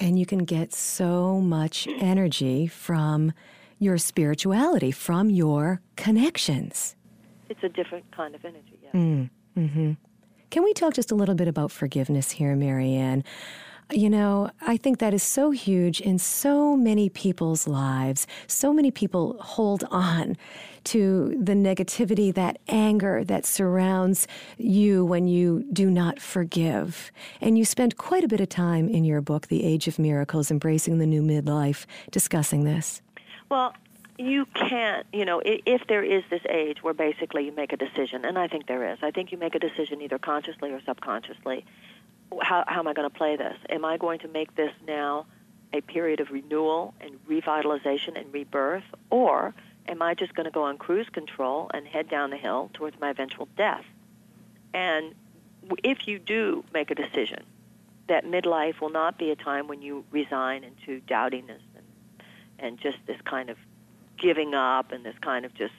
And 0.00 0.18
you 0.18 0.26
can 0.26 0.44
get 0.44 0.72
so 0.72 1.40
much 1.40 1.86
energy 1.98 2.66
from 2.66 3.32
your 3.78 3.98
spirituality, 3.98 4.90
from 4.90 5.30
your 5.30 5.80
connections. 5.96 6.96
It's 7.48 7.62
a 7.62 7.68
different 7.68 8.10
kind 8.12 8.34
of 8.34 8.44
energy, 8.44 8.78
yes. 8.82 8.94
Mm, 8.94 9.30
mm-hmm. 9.56 9.92
Can 10.50 10.64
we 10.64 10.72
talk 10.72 10.94
just 10.94 11.10
a 11.10 11.14
little 11.14 11.34
bit 11.34 11.48
about 11.48 11.70
forgiveness 11.70 12.30
here, 12.30 12.56
Marianne? 12.56 13.24
You 13.90 14.10
know, 14.10 14.50
I 14.60 14.76
think 14.76 14.98
that 14.98 15.14
is 15.14 15.22
so 15.22 15.50
huge 15.50 16.02
in 16.02 16.18
so 16.18 16.76
many 16.76 17.08
people's 17.08 17.66
lives. 17.66 18.26
So 18.46 18.72
many 18.72 18.90
people 18.90 19.38
hold 19.40 19.84
on 19.90 20.36
to 20.84 21.38
the 21.40 21.54
negativity, 21.54 22.32
that 22.34 22.58
anger 22.68 23.24
that 23.24 23.44
surrounds 23.44 24.26
you 24.56 25.04
when 25.04 25.26
you 25.26 25.64
do 25.72 25.90
not 25.90 26.20
forgive. 26.20 27.10
And 27.40 27.58
you 27.58 27.64
spend 27.64 27.96
quite 27.96 28.24
a 28.24 28.28
bit 28.28 28.40
of 28.40 28.48
time 28.48 28.88
in 28.88 29.04
your 29.04 29.20
book, 29.20 29.48
The 29.48 29.64
Age 29.64 29.86
of 29.88 29.98
Miracles 29.98 30.50
Embracing 30.50 30.98
the 30.98 31.06
New 31.06 31.22
Midlife, 31.22 31.84
discussing 32.10 32.64
this. 32.64 33.02
Well, 33.48 33.74
you 34.18 34.46
can't, 34.46 35.06
you 35.12 35.24
know, 35.24 35.40
if 35.44 35.86
there 35.86 36.02
is 36.02 36.24
this 36.28 36.42
age 36.48 36.82
where 36.82 36.94
basically 36.94 37.44
you 37.44 37.52
make 37.52 37.72
a 37.72 37.76
decision, 37.76 38.24
and 38.24 38.36
I 38.36 38.48
think 38.48 38.66
there 38.66 38.92
is, 38.92 38.98
I 39.02 39.10
think 39.12 39.30
you 39.30 39.38
make 39.38 39.54
a 39.54 39.60
decision 39.60 40.02
either 40.02 40.18
consciously 40.18 40.72
or 40.72 40.80
subconsciously. 40.82 41.64
How, 42.42 42.64
how 42.66 42.80
am 42.80 42.88
I 42.88 42.94
going 42.94 43.08
to 43.08 43.16
play 43.16 43.36
this? 43.36 43.56
Am 43.70 43.84
I 43.84 43.96
going 43.96 44.18
to 44.20 44.28
make 44.28 44.54
this 44.56 44.72
now 44.86 45.26
a 45.72 45.80
period 45.80 46.20
of 46.20 46.30
renewal 46.30 46.94
and 47.00 47.12
revitalization 47.28 48.18
and 48.18 48.32
rebirth, 48.32 48.84
or 49.10 49.54
am 49.86 50.02
I 50.02 50.14
just 50.14 50.34
going 50.34 50.44
to 50.44 50.50
go 50.50 50.64
on 50.64 50.78
cruise 50.78 51.08
control 51.10 51.70
and 51.72 51.86
head 51.86 52.08
down 52.08 52.30
the 52.30 52.36
hill 52.36 52.70
towards 52.74 52.98
my 53.00 53.10
eventual 53.10 53.48
death? 53.56 53.84
And 54.74 55.14
if 55.84 56.08
you 56.08 56.18
do 56.18 56.64
make 56.74 56.90
a 56.90 56.94
decision 56.94 57.44
that 58.08 58.24
midlife 58.24 58.80
will 58.80 58.90
not 58.90 59.18
be 59.18 59.30
a 59.30 59.36
time 59.36 59.68
when 59.68 59.82
you 59.82 60.04
resign 60.10 60.64
into 60.64 61.00
doubtingness 61.02 61.60
and, 62.58 62.78
just 62.78 62.98
this 63.06 63.20
kind 63.24 63.50
of 63.50 63.56
giving 64.18 64.54
up 64.54 64.92
and 64.92 65.04
this 65.04 65.16
kind 65.20 65.44
of 65.44 65.54
just 65.54 65.74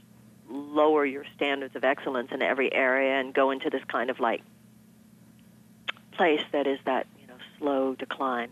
lower 0.50 1.06
your 1.06 1.26
standards 1.36 1.76
of 1.76 1.84
excellence 1.84 2.32
in 2.32 2.42
every 2.42 2.74
area 2.74 3.20
and 3.20 3.34
go 3.34 3.52
into 3.52 3.70
this 3.70 3.84
kind 3.88 4.10
of 4.10 4.20
like 4.20 4.42
place 6.12 6.42
that 6.52 6.68
is 6.68 6.80
that 6.86 7.08
you 7.20 7.28
know 7.28 7.36
slow 7.58 7.96
decline. 7.96 8.50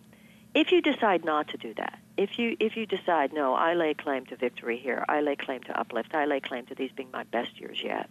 If 0.53 0.71
you 0.71 0.81
decide 0.81 1.25
not 1.25 1.49
to 1.49 1.57
do 1.57 1.73
that, 1.75 1.99
if 2.15 2.39
you 2.39 2.55
if 2.59 2.77
you 2.77 2.85
decide 2.85 3.33
no, 3.33 3.53
I 3.53 3.73
lay 3.73 3.93
claim 3.93 4.25
to 4.27 4.35
victory 4.35 4.77
here, 4.77 5.03
I 5.07 5.21
lay 5.21 5.35
claim 5.35 5.61
to 5.63 5.79
uplift, 5.79 6.13
I 6.13 6.25
lay 6.25 6.39
claim 6.39 6.65
to 6.67 6.75
these 6.75 6.91
being 6.95 7.11
my 7.11 7.23
best 7.23 7.59
years 7.59 7.81
yet. 7.83 8.09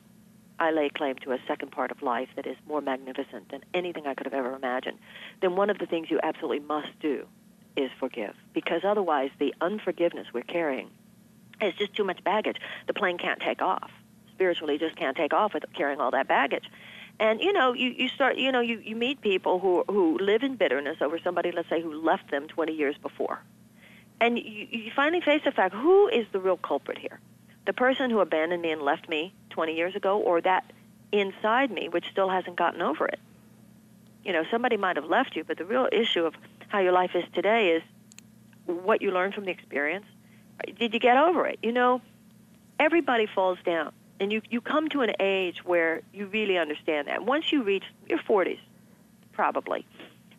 I 0.59 0.71
lay 0.71 0.89
claim 0.89 1.17
to 1.17 1.33
a 1.33 1.39
second 1.47 1.71
part 1.71 1.91
of 1.91 2.03
life 2.03 2.31
that 2.37 2.47
is 2.47 2.57
more 2.67 2.81
magnificent 2.81 3.51
than 3.51 3.63
anything 3.75 4.07
I 4.07 4.15
could 4.15 4.27
have 4.27 4.35
ever 4.35 4.55
imagined. 4.55 4.99
Then 5.43 5.55
one 5.55 5.69
of 5.69 5.79
the 5.79 5.87
things 5.87 6.11
you 6.11 6.19
absolutely 6.23 6.61
must 6.61 6.99
do 6.99 7.27
is 7.77 7.91
forgive, 7.99 8.35
because 8.53 8.83
otherwise 8.85 9.31
the 9.39 9.55
unforgiveness 9.61 10.29
we're 10.33 10.43
carrying 10.43 10.91
is 11.61 11.75
just 11.75 11.95
too 11.95 12.05
much 12.05 12.23
baggage. 12.25 12.59
The 12.87 12.95
plane 12.95 13.19
can't 13.19 13.41
take 13.41 13.63
off. 13.63 13.91
Spiritually, 14.33 14.79
just 14.79 14.97
can't 14.97 15.17
take 15.17 15.33
off 15.33 15.55
with 15.55 15.65
carrying 15.75 16.01
all 16.01 16.11
that 16.11 16.29
baggage. 16.29 16.65
And 17.19 17.41
you 17.41 17.53
know, 17.53 17.73
you, 17.73 17.89
you 17.89 18.09
start, 18.09 18.37
you 18.37 18.53
know, 18.53 18.61
you, 18.61 18.79
you 18.79 18.95
meet 18.95 19.21
people 19.23 19.59
who 19.59 19.85
who 19.89 20.19
live 20.19 20.43
in 20.43 20.57
bitterness 20.57 20.99
over 21.01 21.19
somebody, 21.19 21.51
let's 21.51 21.69
say, 21.69 21.81
who 21.81 21.95
left 21.95 22.31
them 22.31 22.47
20 22.47 22.75
years 22.75 22.97
before, 22.99 23.41
and 24.21 24.39
you, 24.39 24.67
you 24.71 24.93
finally 24.95 25.23
face 25.23 25.43
the 25.45 25.53
fact: 25.53 25.75
who 25.75 26.09
is 26.09 26.27
the 26.33 26.41
real 26.41 26.59
culprit 26.59 26.99
here? 26.99 27.19
The 27.65 27.73
person 27.73 28.11
who 28.11 28.21
abandoned 28.21 28.61
me 28.61 28.71
and 28.71 28.83
left 28.83 29.09
me 29.09 29.33
20 29.51 29.75
years 29.75 29.97
ago, 29.97 30.19
or 30.19 30.41
that 30.43 30.71
inside 31.11 31.71
me 31.71 31.89
which 31.89 32.05
still 32.11 32.29
hasn't 32.29 32.57
gotten 32.57 32.83
over 32.83 33.07
it? 33.07 33.19
You 34.23 34.33
know, 34.33 34.45
somebody 34.51 34.77
might 34.77 34.97
have 34.97 35.07
left 35.07 35.37
you, 35.37 35.45
but 35.45 35.57
the 35.57 35.65
real 35.65 35.89
issue 35.91 36.25
of 36.25 36.35
how 36.69 36.81
your 36.81 36.93
life 36.93 37.13
is 37.15 37.25
today 37.35 37.71
is 37.71 37.83
what 38.67 39.01
you 39.01 39.11
learned 39.11 39.35
from 39.35 39.45
the 39.45 39.51
experience 39.51 40.07
did 40.79 40.95
you 40.95 41.01
get 41.01 41.17
over 41.17 41.47
it? 41.47 41.59
You 41.63 41.73
know, 41.73 42.01
everybody 42.79 43.27
falls 43.27 43.59
down, 43.65 43.93
and 44.21 44.33
you 44.33 44.43
you 44.51 44.61
come 44.61 44.89
to 44.91 45.03
an 45.03 45.13
age 45.21 45.65
where 45.65 46.03
you 46.13 46.27
really 46.27 46.59
understand 46.59 47.09
that. 47.09 47.25
Once 47.25 47.53
you 47.53 47.63
reach 47.63 47.85
your 48.09 48.19
40s, 48.19 48.59
probably, 49.33 49.87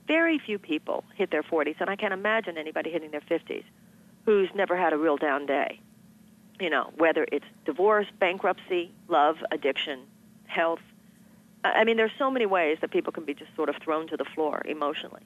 very 0.08 0.40
few 0.40 0.58
people 0.58 1.04
hit 1.16 1.32
their 1.32 1.44
40s, 1.44 1.76
and 1.80 1.90
I 1.90 1.96
can't 1.96 2.14
imagine 2.14 2.58
anybody 2.58 2.90
hitting 2.92 3.12
their 3.12 3.22
50s 3.22 3.64
who's 4.26 4.50
never 4.56 4.76
had 4.76 4.94
a 4.94 4.98
real 4.98 5.18
down 5.18 5.46
day. 5.46 5.80
You 6.60 6.70
know, 6.70 6.92
whether 6.98 7.26
it's 7.32 7.46
divorce, 7.66 8.08
bankruptcy, 8.20 8.92
love, 9.08 9.38
addiction, 9.52 10.02
health. 10.48 10.82
I 11.64 11.84
mean, 11.84 11.98
there's 11.98 12.12
so 12.18 12.32
many 12.32 12.46
ways 12.46 12.80
that 12.82 12.92
people 12.92 13.14
can 13.14 13.26
be 13.26 13.34
just 13.34 13.56
sort 13.56 13.70
of 13.70 13.76
thrown 13.78 14.08
to 14.08 14.18
the 14.18 14.26
floor 14.26 14.62
emotionally. 14.66 15.22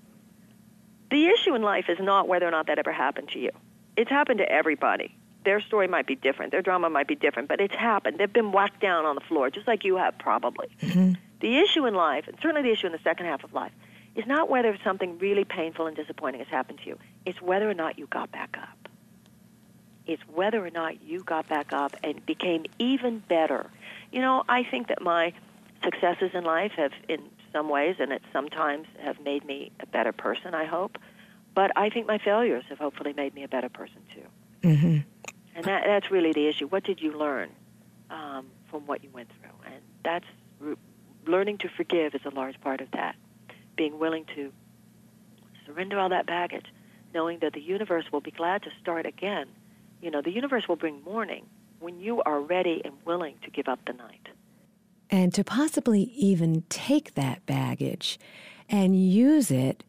The 1.12 1.28
issue 1.28 1.54
in 1.54 1.62
life 1.62 1.86
is 1.90 2.00
not 2.00 2.28
whether 2.28 2.48
or 2.48 2.52
not 2.52 2.68
that 2.68 2.80
ever 2.80 2.92
happened 2.92 3.30
to 3.30 3.40
you 3.40 3.52
it's 3.98 4.10
happened 4.10 4.40
to 4.40 4.52
everybody. 4.52 5.16
Their 5.44 5.60
story 5.62 5.88
might 5.88 6.06
be 6.06 6.16
different, 6.16 6.52
their 6.52 6.62
drama 6.62 6.90
might 6.90 7.08
be 7.08 7.16
different, 7.16 7.48
but 7.48 7.60
it's 7.60 7.76
happened. 7.76 8.20
They've 8.20 8.32
been 8.32 8.52
whacked 8.52 8.80
down 8.80 9.06
on 9.06 9.16
the 9.16 9.22
floor, 9.22 9.50
just 9.50 9.68
like 9.68 9.84
you 9.84 9.98
have, 9.98 10.18
probably. 10.20 10.68
Mm-hmm. 10.82 11.14
The 11.40 11.58
issue 11.58 11.86
in 11.88 11.96
life, 11.96 12.28
and 12.28 12.38
certainly 12.42 12.62
the 12.62 12.72
issue 12.72 12.88
in 12.88 12.94
the 12.94 13.00
second 13.04 13.26
half 13.26 13.44
of 13.44 13.54
life, 13.54 13.72
is 14.16 14.26
not 14.28 14.50
whether 14.50 14.78
something 14.84 15.18
really 15.18 15.44
painful 15.44 15.88
and 15.88 15.96
disappointing 15.96 16.40
has 16.40 16.48
happened 16.50 16.80
to 16.80 16.90
you. 16.90 17.00
It's 17.26 17.42
whether 17.42 17.70
or 17.70 17.74
not 17.74 17.98
you 17.98 18.06
got 18.08 18.32
back 18.32 18.58
up. 18.62 18.90
It's 20.06 20.22
whether 20.34 20.64
or 20.64 20.70
not 20.70 21.02
you 21.02 21.24
got 21.24 21.48
back 21.48 21.74
up 21.74 21.96
and 22.04 22.24
became 22.26 22.66
even 22.78 23.20
better. 23.20 23.70
You 24.12 24.22
know, 24.22 24.44
I 24.48 24.64
think 24.64 24.90
that 24.90 25.02
my 25.02 25.34
successes 25.84 26.32
in 26.34 26.44
life 26.44 26.74
have, 26.74 26.92
in 27.08 27.22
some 27.52 27.70
ways, 27.70 27.96
and 28.00 28.12
it 28.12 28.22
sometimes 28.32 28.88
have 29.02 29.20
made 29.20 29.46
me 29.46 29.72
a 29.80 29.86
better 29.86 30.12
person, 30.12 30.54
I 30.54 30.66
hope. 30.66 30.98
But 31.54 31.72
I 31.76 31.90
think 31.90 32.08
my 32.08 32.18
failures 32.18 32.64
have 32.70 32.78
hopefully 32.78 33.14
made 33.14 33.34
me 33.34 33.44
a 33.44 33.48
better 33.48 33.70
person 33.70 34.02
too. 34.14 34.68
Mm-hmm. 34.68 34.98
And 35.56 35.66
that, 35.66 35.84
that's 35.86 36.10
really 36.10 36.32
the 36.32 36.48
issue. 36.48 36.68
What 36.68 36.84
did 36.84 37.02
you 37.02 37.18
learn 37.18 37.50
um, 38.10 38.48
from 38.70 38.86
what 38.86 39.04
you 39.04 39.10
went 39.12 39.30
through? 39.40 39.74
And 39.74 39.82
that's 40.04 40.26
re- 40.60 40.76
learning 41.26 41.60
to 41.60 41.70
forgive 41.70 42.16
is 42.16 42.22
a 42.26 42.30
large 42.30 42.60
part 42.62 42.80
of 42.80 42.92
that. 42.92 43.16
Being 43.76 44.00
willing 44.00 44.26
to 44.36 44.52
surrender 45.66 46.00
all 46.00 46.10
that 46.10 46.26
baggage, 46.26 46.68
knowing 47.14 47.40
that 47.40 47.54
the 47.54 47.62
universe 47.62 48.06
will 48.12 48.22
be 48.22 48.32
glad 48.32 48.64
to 48.64 48.70
start 48.82 49.06
again. 49.06 49.48
You 50.02 50.10
know, 50.12 50.22
the 50.22 50.32
universe 50.32 50.68
will 50.68 50.78
bring 50.78 51.04
morning 51.04 51.46
when 51.80 52.00
you 52.00 52.22
are 52.22 52.40
ready 52.40 52.82
and 52.86 52.94
willing 53.06 53.36
to 53.44 53.50
give 53.50 53.68
up 53.68 53.80
the 53.86 53.94
night. 53.94 54.28
And 55.12 55.34
to 55.34 55.44
possibly 55.44 56.04
even 56.16 56.64
take 56.70 57.16
that 57.16 57.46
baggage 57.46 58.18
and 58.70 58.96
use 58.96 59.52
it 59.52 59.84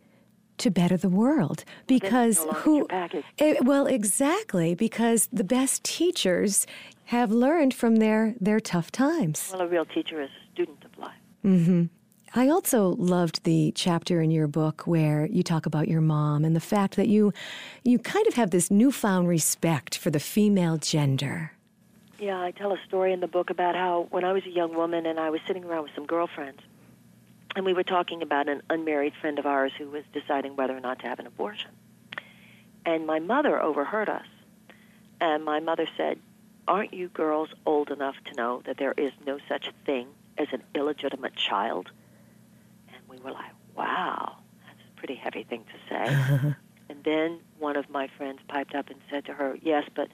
to 0.59 0.71
better 0.71 0.97
the 0.97 1.09
world 1.09 1.65
because 1.87 2.45
no 2.45 2.53
who 2.53 2.87
it, 2.91 3.25
eh, 3.39 3.55
well 3.63 3.87
exactly 3.87 4.75
because 4.75 5.29
the 5.33 5.45
best 5.45 5.83
teachers 5.83 6.67
have 7.07 7.33
learned 7.33 7.75
from 7.75 7.97
their 7.97 8.35
their 8.41 8.61
tough 8.61 8.93
times 8.93 9.51
well 9.53 9.63
a 9.63 9.67
real 9.67 9.85
teacher 9.87 10.21
is 10.21 10.29
a 10.29 10.53
student 10.53 10.85
of 10.85 10.97
life 10.99 11.19
mm-hmm. 11.45 11.85
I 12.35 12.49
also 12.49 12.95
loved 12.97 13.45
the 13.45 13.73
chapter 13.75 14.23
in 14.23 14.31
your 14.31 14.47
book 14.47 14.87
where 14.87 15.27
you 15.27 15.43
talk 15.43 15.67
about 15.67 15.89
your 15.89 16.01
mom 16.01 16.47
and 16.47 16.57
the 16.57 16.61
fact 16.61 16.97
that 16.97 17.09
you 17.09 17.33
you 17.85 17.99
kind 17.99 18.27
of 18.27 18.35
have 18.35 18.51
this 18.51 18.71
newfound 18.71 19.29
respect 19.29 19.99
for 19.99 20.11
the 20.11 20.21
female 20.21 20.79
gender. 20.79 21.53
Yeah, 22.23 22.41
I 22.41 22.53
tell 22.53 22.73
a 22.73 22.79
story 22.87 23.13
in 23.13 23.19
the 23.19 23.27
book 23.27 23.51
about 23.51 23.75
how 23.75 24.07
when 24.11 24.23
I 24.23 24.33
was 24.33 24.45
a 24.47 24.49
young 24.49 24.77
woman 24.77 25.07
and 25.07 25.19
I 25.19 25.31
was 25.31 25.41
sitting 25.45 25.65
around 25.65 25.83
with 25.83 25.95
some 25.97 26.07
girlfriends 26.07 26.61
and 27.57 27.65
we 27.65 27.73
were 27.73 27.83
talking 27.83 28.23
about 28.23 28.49
an 28.49 28.63
unmarried 28.71 29.15
friend 29.21 29.41
of 29.41 29.45
ours 29.45 29.73
who 29.77 29.91
was 29.91 30.05
deciding 30.13 30.55
whether 30.55 30.77
or 30.77 30.79
not 30.79 31.01
to 31.01 31.09
have 31.09 31.19
an 31.19 31.27
abortion. 31.27 31.73
And 32.87 33.09
my 33.09 33.19
mother 33.19 33.61
overheard 33.61 34.09
us. 34.09 34.27
And 35.21 35.45
my 35.45 35.59
mother 35.59 35.89
said, 35.97 36.21
Aren't 36.69 36.95
you 36.95 37.09
girls 37.09 37.49
old 37.67 37.91
enough 37.91 38.15
to 38.27 38.35
know 38.35 38.63
that 38.67 38.77
there 38.77 38.95
is 38.97 39.11
no 39.27 39.41
such 39.49 39.73
thing 39.85 40.07
as 40.39 40.47
an 40.53 40.63
illegitimate 40.77 41.35
child? 41.35 41.91
And 42.87 43.03
we 43.09 43.19
were 43.19 43.33
like, 43.33 43.51
Wow, 43.77 44.37
that's 44.65 44.79
a 44.79 44.97
pretty 44.97 45.17
heavy 45.17 45.43
thing 45.43 45.65
to 45.65 45.93
say. 45.93 46.55
and 46.89 47.03
then 47.03 47.41
one 47.59 47.75
of 47.75 47.91
my 47.91 48.07
friends 48.17 48.39
piped 48.47 48.77
up 48.77 48.91
and 48.91 49.01
said 49.11 49.25
to 49.25 49.33
her, 49.35 49.59
Yes, 49.61 49.89
but 49.93 50.07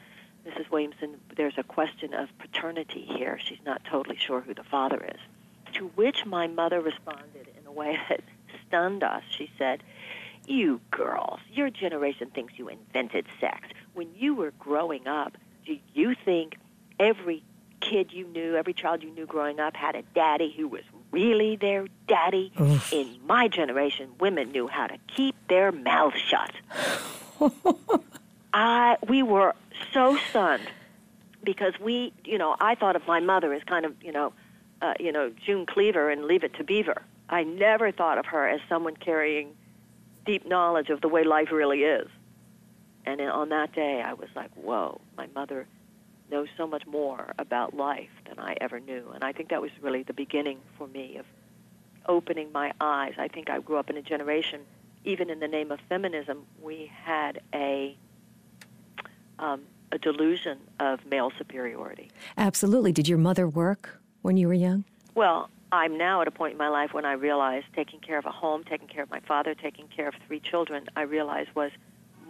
Mrs. 0.49 0.71
Williamson, 0.71 1.17
there's 1.37 1.59
a 1.59 1.63
question 1.63 2.15
of 2.15 2.29
paternity 2.39 3.03
here. 3.03 3.39
She's 3.43 3.59
not 3.67 3.83
totally 3.85 4.17
sure 4.17 4.41
who 4.41 4.55
the 4.55 4.65
father 4.65 5.05
is. 5.05 5.21
To 5.75 5.89
which 5.89 6.25
my 6.25 6.47
mother 6.47 6.81
responded 6.81 7.49
in 7.59 7.67
a 7.67 7.73
way 7.73 7.99
that 8.09 8.21
stunned 8.67 9.03
us. 9.03 9.23
She 9.37 9.51
said, 9.59 9.83
You 10.47 10.81
girls, 10.91 11.41
your 11.53 11.71
generation 11.71 12.31
thinks 12.31 12.55
you 12.57 12.69
invented 12.69 13.27
sex. 13.41 13.69
When 13.95 14.09
you 14.15 14.35
were 14.35 14.53
growing 14.59 15.07
up, 15.07 15.37
do 15.67 15.79
you 15.93 16.15
think 16.25 16.57
every 16.99 17.43
kid 17.81 18.13
you 18.13 18.27
knew, 18.27 18.57
every 18.57 18.73
child 18.73 19.03
you 19.03 19.11
knew 19.11 19.27
growing 19.27 19.61
up 19.61 19.77
had 19.77 19.95
a 19.95 20.03
daddy 20.15 20.55
who 20.57 20.69
was 20.69 20.83
really 21.11 21.57
their 21.57 21.87
daddy? 22.07 22.53
Oof. 22.61 22.93
In 22.93 23.19
my 23.27 23.49
generation, 23.49 24.11
women 24.19 24.51
knew 24.53 24.67
how 24.67 24.87
to 24.87 24.97
keep 25.09 25.37
their 25.49 25.73
mouths 25.73 26.17
shut. 26.19 26.53
I 28.59 28.97
we 29.07 29.23
were 29.23 29.55
so 29.93 30.17
stunned 30.31 30.69
because 31.45 31.79
we, 31.79 32.13
you 32.25 32.39
know, 32.39 32.57
I 32.59 32.75
thought 32.75 32.97
of 32.97 33.07
my 33.07 33.21
mother 33.21 33.53
as 33.53 33.63
kind 33.63 33.87
of, 33.87 33.95
you 34.03 34.11
know, 34.11 34.33
uh, 34.83 34.95
you 34.99 35.13
know, 35.13 35.31
June 35.47 35.65
Cleaver 35.65 36.11
and 36.11 36.25
Leave 36.25 36.43
It 36.43 36.55
to 36.55 36.65
Beaver. 36.65 37.03
I 37.29 37.45
never 37.45 37.93
thought 37.93 38.19
of 38.19 38.27
her 38.27 38.49
as 38.49 38.61
someone 38.69 38.97
carrying 38.97 39.55
deep 40.27 40.45
knowledge 40.45 40.91
of 40.91 41.01
the 41.01 41.09
way 41.09 41.23
life 41.23 41.53
really 41.53 41.85
is. 41.85 42.09
And 43.07 43.21
on 43.21 43.51
that 43.51 43.73
day, 43.75 44.03
I 44.03 44.15
was 44.15 44.29
like, 44.35 44.51
whoa, 44.57 45.01
my 45.17 45.29
mother 45.37 45.69
knows 46.29 46.49
so 46.57 46.67
much 46.67 46.85
more 46.85 47.33
about 47.39 47.75
life 47.75 48.11
than 48.29 48.41
I 48.41 48.57
ever 48.61 48.81
knew. 48.81 49.13
And 49.15 49.23
I 49.23 49.31
think 49.31 49.51
that 49.51 49.63
was 49.63 49.71
really 49.81 50.03
the 50.03 50.13
beginning 50.13 50.59
for 50.77 50.89
me 50.89 51.19
of 51.19 51.27
opening 52.07 52.51
my 52.51 52.73
eyes. 52.81 53.15
I 53.19 53.29
think 53.29 53.51
I 53.51 53.61
grew 53.61 53.77
up 53.77 53.89
in 53.89 53.97
a 53.97 54.03
generation 54.03 54.63
even 55.05 55.31
in 55.31 55.41
the 55.41 55.49
name 55.49 55.71
of 55.71 55.81
feminism, 55.89 56.45
we 56.61 56.91
had 57.05 57.41
a 57.55 57.97
um, 59.39 59.63
a 59.93 59.99
delusion 59.99 60.59
of 60.81 61.05
male 61.07 61.33
superiority. 61.39 62.11
Absolutely. 62.37 62.93
Did 62.93 63.09
your 63.09 63.19
mother 63.19 63.49
work 63.49 64.01
when 64.23 64.37
you 64.37 64.49
were 64.49 64.55
young? 64.55 64.85
Well, 65.15 65.51
I'm 65.73 65.99
now 65.99 66.23
at 66.23 66.29
a 66.29 66.31
point 66.31 66.53
in 66.53 66.59
my 66.59 66.69
life 66.69 66.93
when 66.93 67.05
I 67.05 67.13
realize 67.13 67.63
taking 67.75 68.01
care 68.01 68.19
of 68.19 68.27
a 68.27 68.31
home, 68.31 68.65
taking 68.65 68.89
care 68.89 69.03
of 69.03 69.11
my 69.11 69.21
father, 69.21 69.55
taking 69.55 69.87
care 69.89 70.09
of 70.09 70.15
three 70.27 70.41
children, 70.41 70.89
I 70.97 71.03
realize 71.03 71.47
was 71.55 71.73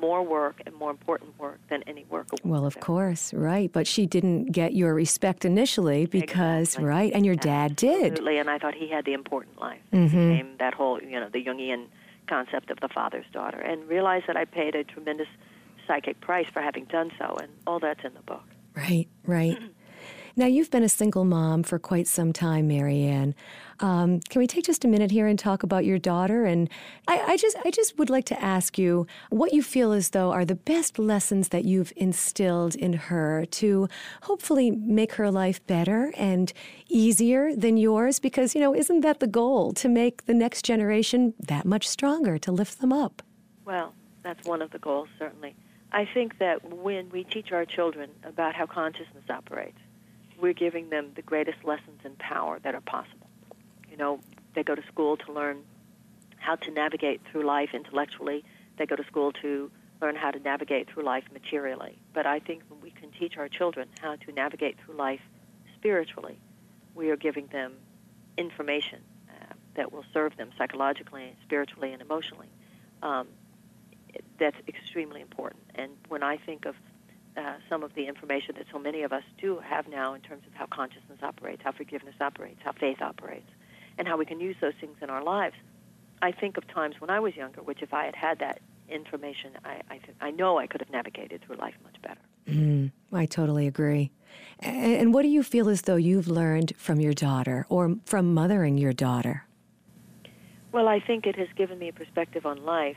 more 0.01 0.23
work 0.23 0.63
and 0.65 0.75
more 0.77 0.91
important 0.91 1.39
work 1.39 1.59
than 1.69 1.83
any 1.87 2.05
work. 2.05 2.29
Well, 2.45 2.67
of 2.67 2.79
course, 2.81 3.35
right. 3.35 3.71
But 3.73 3.87
she 3.87 4.07
didn't 4.07 4.53
get 4.53 4.73
your 4.75 4.95
respect 4.95 5.45
initially 5.45 6.07
because, 6.07 6.69
Exactly. 6.69 6.85
right? 6.85 7.13
And 7.13 7.27
your 7.27 7.35
dad 7.35 7.77
did. 7.77 8.13
Absolutely, 8.13 8.39
and 8.39 8.49
I 8.49 8.59
thought 8.59 8.75
he 8.75 8.89
had 8.89 9.05
the 9.05 9.13
important 9.13 9.61
life. 9.61 9.81
Mm-hmm. 9.93 10.57
That 10.59 10.75
whole, 10.75 11.03
you 11.03 11.19
know, 11.19 11.29
the 11.29 11.45
Jungian 11.45 11.87
concept 12.29 12.71
of 12.71 12.79
the 12.81 12.89
father's 12.89 13.27
daughter, 13.33 13.59
and 13.59 13.89
realized 13.89 14.27
that 14.29 14.37
I 14.37 14.45
paid 14.45 14.75
a 14.75 14.85
tremendous 14.85 15.29
psychic 15.89 16.21
price 16.21 16.47
for 16.53 16.63
having 16.63 16.85
done 16.85 17.11
so, 17.19 17.37
and 17.43 17.51
all 17.67 17.81
that's 17.81 18.05
in 18.05 18.15
the 18.15 18.23
book. 18.23 18.45
Right, 18.77 19.09
right. 19.27 19.59
Now, 20.39 20.47
you've 20.47 20.71
been 20.71 20.85
a 20.85 20.89
single 20.89 21.25
mom 21.25 21.65
for 21.65 21.81
quite 21.81 22.07
some 22.07 22.33
time, 22.33 22.69
Marianne. 22.69 23.35
Um, 23.81 24.21
can 24.21 24.39
we 24.39 24.47
take 24.47 24.65
just 24.65 24.85
a 24.85 24.89
minute 24.89 25.11
here 25.11 25.27
and 25.27 25.37
talk 25.37 25.65
about 25.65 25.85
your 25.85 25.99
daughter? 25.99 26.45
And 26.45 26.71
I, 27.09 27.33
I 27.33 27.37
just, 27.37 27.57
I 27.65 27.73
just 27.73 27.99
would 27.99 28.09
like 28.09 28.25
to 28.27 28.41
ask 28.41 28.79
you 28.79 29.09
what 29.31 29.53
you 29.53 29.65
feel 29.65 29.91
as 29.91 30.11
though 30.11 30.31
are 30.31 30.45
the 30.45 30.55
best 30.55 30.97
lessons 30.97 31.49
that 31.49 31.65
you've 31.65 31.93
instilled 31.97 32.77
in 32.77 32.93
her 32.93 33.47
to 33.47 33.89
hopefully 34.23 34.71
make 34.71 35.15
her 35.15 35.29
life 35.29 35.67
better 35.67 36.13
and 36.17 36.53
easier 36.89 37.57
than 37.57 37.77
yours. 37.77 38.21
Because 38.21 38.55
you 38.55 38.61
know, 38.61 38.73
isn't 38.73 39.01
that 39.01 39.19
the 39.19 39.27
goal 39.27 39.73
to 39.73 39.89
make 39.89 40.27
the 40.27 40.35
next 40.35 40.65
generation 40.65 41.35
that 41.41 41.67
much 41.67 41.89
stronger, 41.89 42.39
to 42.39 42.53
lift 42.53 42.81
them 42.81 42.93
up? 42.93 43.23
Well, 43.65 43.93
that's 44.23 44.47
one 44.47 44.63
of 44.63 44.71
the 44.71 44.79
goals, 44.79 45.09
certainly. 45.19 45.57
I 45.91 46.05
think 46.05 46.39
that 46.39 46.65
when 46.65 47.09
we 47.11 47.25
teach 47.25 47.53
our 47.53 47.65
children 47.65 48.11
about 48.23 48.55
how 48.55 48.67
consciousness 48.67 49.25
operates, 49.31 49.79
we're 50.39 50.53
giving 50.53 50.91
them 50.91 51.13
the 51.17 51.23
greatest 51.23 51.65
lessons 51.65 52.01
in 52.05 52.15
power 52.17 52.59
that 52.61 52.75
are 52.75 52.81
possible. 52.83 53.29
You 53.91 53.97
know, 53.97 54.21
they 54.55 54.63
go 54.63 54.75
to 54.75 54.87
school 54.87 55.17
to 55.17 55.33
learn 55.33 55.63
how 56.37 56.57
to 56.57 56.71
navigate 56.71 57.21
through 57.31 57.45
life 57.45 57.71
intellectually. 57.73 58.45
They 58.77 58.87
go 58.87 58.97
to 58.97 59.05
school 59.05 59.33
to 59.43 59.71
learn 60.01 60.15
how 60.15 60.31
to 60.31 60.39
navigate 60.39 60.89
through 60.91 61.05
life 61.05 61.25
materially. 61.33 61.99
But 62.13 62.27
I 62.27 62.39
think 62.39 62.63
when 62.69 62.81
we 62.81 62.91
can 62.91 63.11
teach 63.11 63.37
our 63.37 63.49
children 63.49 63.89
how 64.01 64.17
to 64.17 64.33
navigate 64.33 64.77
through 64.85 64.97
life 64.97 65.21
spiritually, 65.77 66.39
we 66.95 67.11
are 67.11 67.17
giving 67.17 67.47
them 67.49 67.75
information 68.37 69.01
uh, 69.29 69.55
that 69.75 69.93
will 69.93 70.05
serve 70.13 70.37
them 70.37 70.51
psychologically, 70.57 71.35
spiritually, 71.45 71.93
and 71.93 72.03
emotionally. 72.03 72.49
Um, 73.03 73.29
that's 74.39 74.57
extremely 74.67 75.21
important. 75.21 75.63
And 75.75 75.93
when 76.09 76.23
I 76.23 76.37
think 76.37 76.65
of 76.65 76.75
uh, 77.37 77.55
some 77.69 77.83
of 77.83 77.95
the 77.95 78.07
information 78.07 78.55
that 78.59 78.67
so 78.73 78.79
many 78.79 79.03
of 79.03 79.13
us 79.13 79.23
do 79.41 79.59
have 79.59 79.89
now 79.89 80.15
in 80.15 80.21
terms 80.21 80.43
of 80.47 80.55
how 80.55 80.67
consciousness 80.67 81.19
operates, 81.23 81.63
how 81.63 81.73
forgiveness 81.73 82.15
operates, 82.21 82.61
how 82.65 82.73
faith 82.73 83.01
operates, 83.01 83.51
and 83.97 84.09
how 84.09 84.17
we 84.17 84.25
can 84.25 84.41
use 84.41 84.57
those 84.61 84.75
things 84.81 84.97
in 85.03 85.11
our 85.11 85.23
lives, 85.23 85.55
I 86.21 86.33
think 86.33 86.57
of 86.57 86.67
times 86.69 86.97
when 87.01 87.11
I 87.11 87.21
was 87.21 87.37
younger, 87.37 87.63
which 87.63 87.83
if 87.83 87.95
I 87.95 88.05
had 88.05 88.17
had 88.17 88.39
that 88.41 88.61
information, 88.89 89.53
I, 89.65 89.81
I, 89.91 89.99
th- 89.99 90.17
I 90.21 90.31
know 90.31 90.59
I 90.59 90.67
could 90.67 90.81
have 90.81 90.91
navigated 90.91 91.43
through 91.43 91.57
life 91.57 91.75
much 91.85 92.01
better. 92.03 92.21
Mm, 92.49 92.91
I 93.13 93.27
totally 93.27 93.67
agree. 93.67 94.11
A- 94.63 94.67
And 94.67 95.13
what 95.15 95.23
do 95.23 95.29
you 95.29 95.43
feel 95.43 95.69
as 95.69 95.83
though 95.83 95.97
you've 95.97 96.29
learned 96.29 96.73
from 96.77 96.99
your 96.99 97.13
daughter 97.13 97.67
or 97.69 97.97
from 98.05 98.35
mothering 98.35 98.79
your 98.79 98.93
daughter? 98.93 99.45
Well, 100.73 100.89
I 100.89 101.01
think 101.01 101.27
it 101.27 101.37
has 101.37 101.49
given 101.57 101.79
me 101.79 101.89
a 101.89 101.93
perspective 101.93 102.47
on 102.47 102.65
life. 102.65 102.97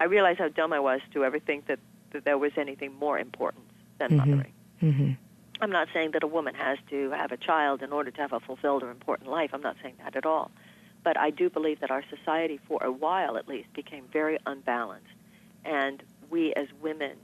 I 0.00 0.04
realize 0.04 0.36
how 0.38 0.48
dumb 0.48 0.72
I 0.72 0.80
was 0.80 1.00
to 1.12 1.24
ever 1.24 1.38
think 1.38 1.66
that, 1.66 1.78
that 2.10 2.24
there 2.24 2.38
was 2.38 2.52
anything 2.56 2.94
more 2.94 3.18
important 3.18 3.64
than 3.98 4.12
Mhm. 4.12 4.16
mothering. 4.16 4.52
hmm 4.80 5.12
I'm 5.58 5.70
not 5.70 5.88
saying 5.94 6.10
that 6.10 6.22
a 6.22 6.26
woman 6.26 6.54
has 6.54 6.78
to 6.90 7.10
have 7.12 7.32
a 7.32 7.38
child 7.38 7.82
in 7.82 7.90
order 7.90 8.10
to 8.10 8.20
have 8.20 8.34
a 8.34 8.40
fulfilled 8.40 8.82
or 8.82 8.90
important 8.90 9.30
life. 9.30 9.54
I'm 9.54 9.62
not 9.62 9.76
saying 9.82 9.94
that 10.04 10.14
at 10.14 10.26
all. 10.26 10.50
But 11.02 11.16
I 11.16 11.30
do 11.30 11.48
believe 11.48 11.80
that 11.80 11.90
our 11.90 12.02
society, 12.10 12.58
for 12.68 12.82
a 12.84 12.92
while 12.92 13.38
at 13.38 13.48
least, 13.48 13.72
became 13.72 14.04
very 14.08 14.38
unbalanced. 14.44 15.14
And 15.64 16.02
we 16.28 16.52
as 16.52 16.68
women 16.82 17.16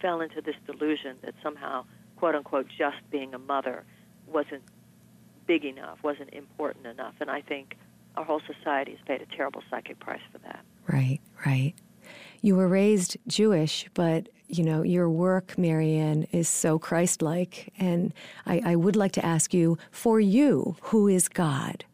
fell 0.00 0.20
into 0.20 0.40
this 0.40 0.54
delusion 0.64 1.16
that 1.22 1.34
somehow, 1.42 1.84
quote 2.16 2.36
unquote, 2.36 2.68
just 2.68 2.98
being 3.10 3.34
a 3.34 3.38
mother 3.38 3.84
wasn't 4.28 4.62
big 5.46 5.64
enough, 5.64 5.98
wasn't 6.04 6.32
important 6.32 6.86
enough. 6.86 7.14
And 7.20 7.30
I 7.30 7.40
think 7.40 7.76
our 8.16 8.24
whole 8.24 8.40
society 8.40 8.92
has 8.92 9.00
paid 9.06 9.22
a 9.22 9.26
terrible 9.26 9.62
psychic 9.70 9.98
price 9.98 10.20
for 10.30 10.38
that. 10.38 10.64
Right, 10.88 11.20
right. 11.44 11.74
You 12.40 12.56
were 12.56 12.68
raised 12.68 13.16
Jewish, 13.26 13.86
but 13.94 14.28
you 14.46 14.64
know 14.64 14.82
your 14.82 15.10
work, 15.10 15.58
Marianne, 15.58 16.26
is 16.32 16.48
so 16.48 16.78
Christ-like, 16.78 17.72
and 17.78 18.14
I, 18.46 18.62
I 18.64 18.76
would 18.76 18.96
like 18.96 19.12
to 19.12 19.24
ask 19.24 19.52
you: 19.52 19.76
for 19.90 20.18
you, 20.18 20.76
who 20.82 21.08
is 21.08 21.28
God? 21.28 21.84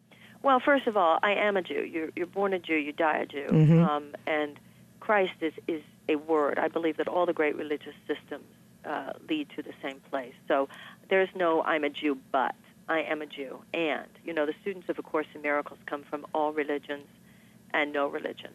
Well, 0.43 0.61
first 0.61 0.87
of 0.87 0.97
all, 0.97 1.19
I 1.23 1.33
am 1.33 1.57
a 1.57 1.63
Jew. 1.63 1.83
You're, 1.91 2.11
you're 2.15 2.27
born 2.27 2.53
a 2.53 2.59
Jew, 2.59 2.77
you 2.77 2.93
die 2.93 3.19
a 3.19 3.27
Jew. 3.27 3.49
Mhm. 3.51 3.89
Um, 3.89 4.15
and 4.27 4.61
Christ 5.01 5.33
is, 5.41 5.55
is 5.67 5.83
a 6.09 6.17
word. 6.17 6.59
I 6.59 6.69
believe 6.69 6.99
that 6.99 7.09
all 7.09 7.25
the 7.27 7.33
great 7.33 7.57
religious 7.57 7.95
systems 8.07 8.45
uh, 8.85 9.15
lead 9.29 9.49
to 9.57 9.63
the 9.63 9.73
same 9.83 10.01
place. 10.11 10.35
So 10.47 10.69
there's 11.09 11.31
no 11.35 11.63
I'm 11.63 11.83
a 11.83 11.89
Jew, 11.91 12.19
but 12.31 12.55
I 12.89 13.01
am 13.01 13.23
a 13.23 13.27
Jew. 13.27 13.61
And, 13.73 14.07
you 14.23 14.35
know, 14.35 14.45
the 14.45 14.55
students 14.61 14.89
of 14.91 14.99
A 14.99 15.03
Course 15.03 15.27
in 15.35 15.41
Miracles 15.41 15.79
come 15.87 16.03
from 16.03 16.27
all 16.35 16.53
religions 16.53 17.07
and 17.73 17.93
no 17.93 18.07
religion. 18.07 18.51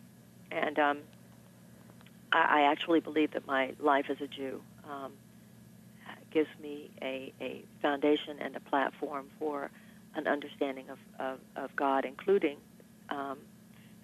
And 0.52 0.80
um, 0.80 1.00
I, 2.32 2.62
I 2.62 2.72
actually 2.72 3.00
believe 3.00 3.32
that 3.32 3.46
my 3.46 3.74
life 3.80 4.06
as 4.10 4.22
a 4.22 4.28
Jew 4.28 4.62
um, 4.90 5.14
gives 6.32 6.50
me 6.62 6.92
a, 7.02 7.34
a 7.42 7.64
foundation 7.82 8.38
and 8.40 8.56
a 8.56 8.60
platform 8.60 9.28
for 9.40 9.70
an 10.16 10.28
understanding 10.28 10.86
of, 10.90 10.98
of, 11.20 11.40
of 11.56 11.76
God, 11.76 12.06
including 12.06 12.58
um, 13.10 13.38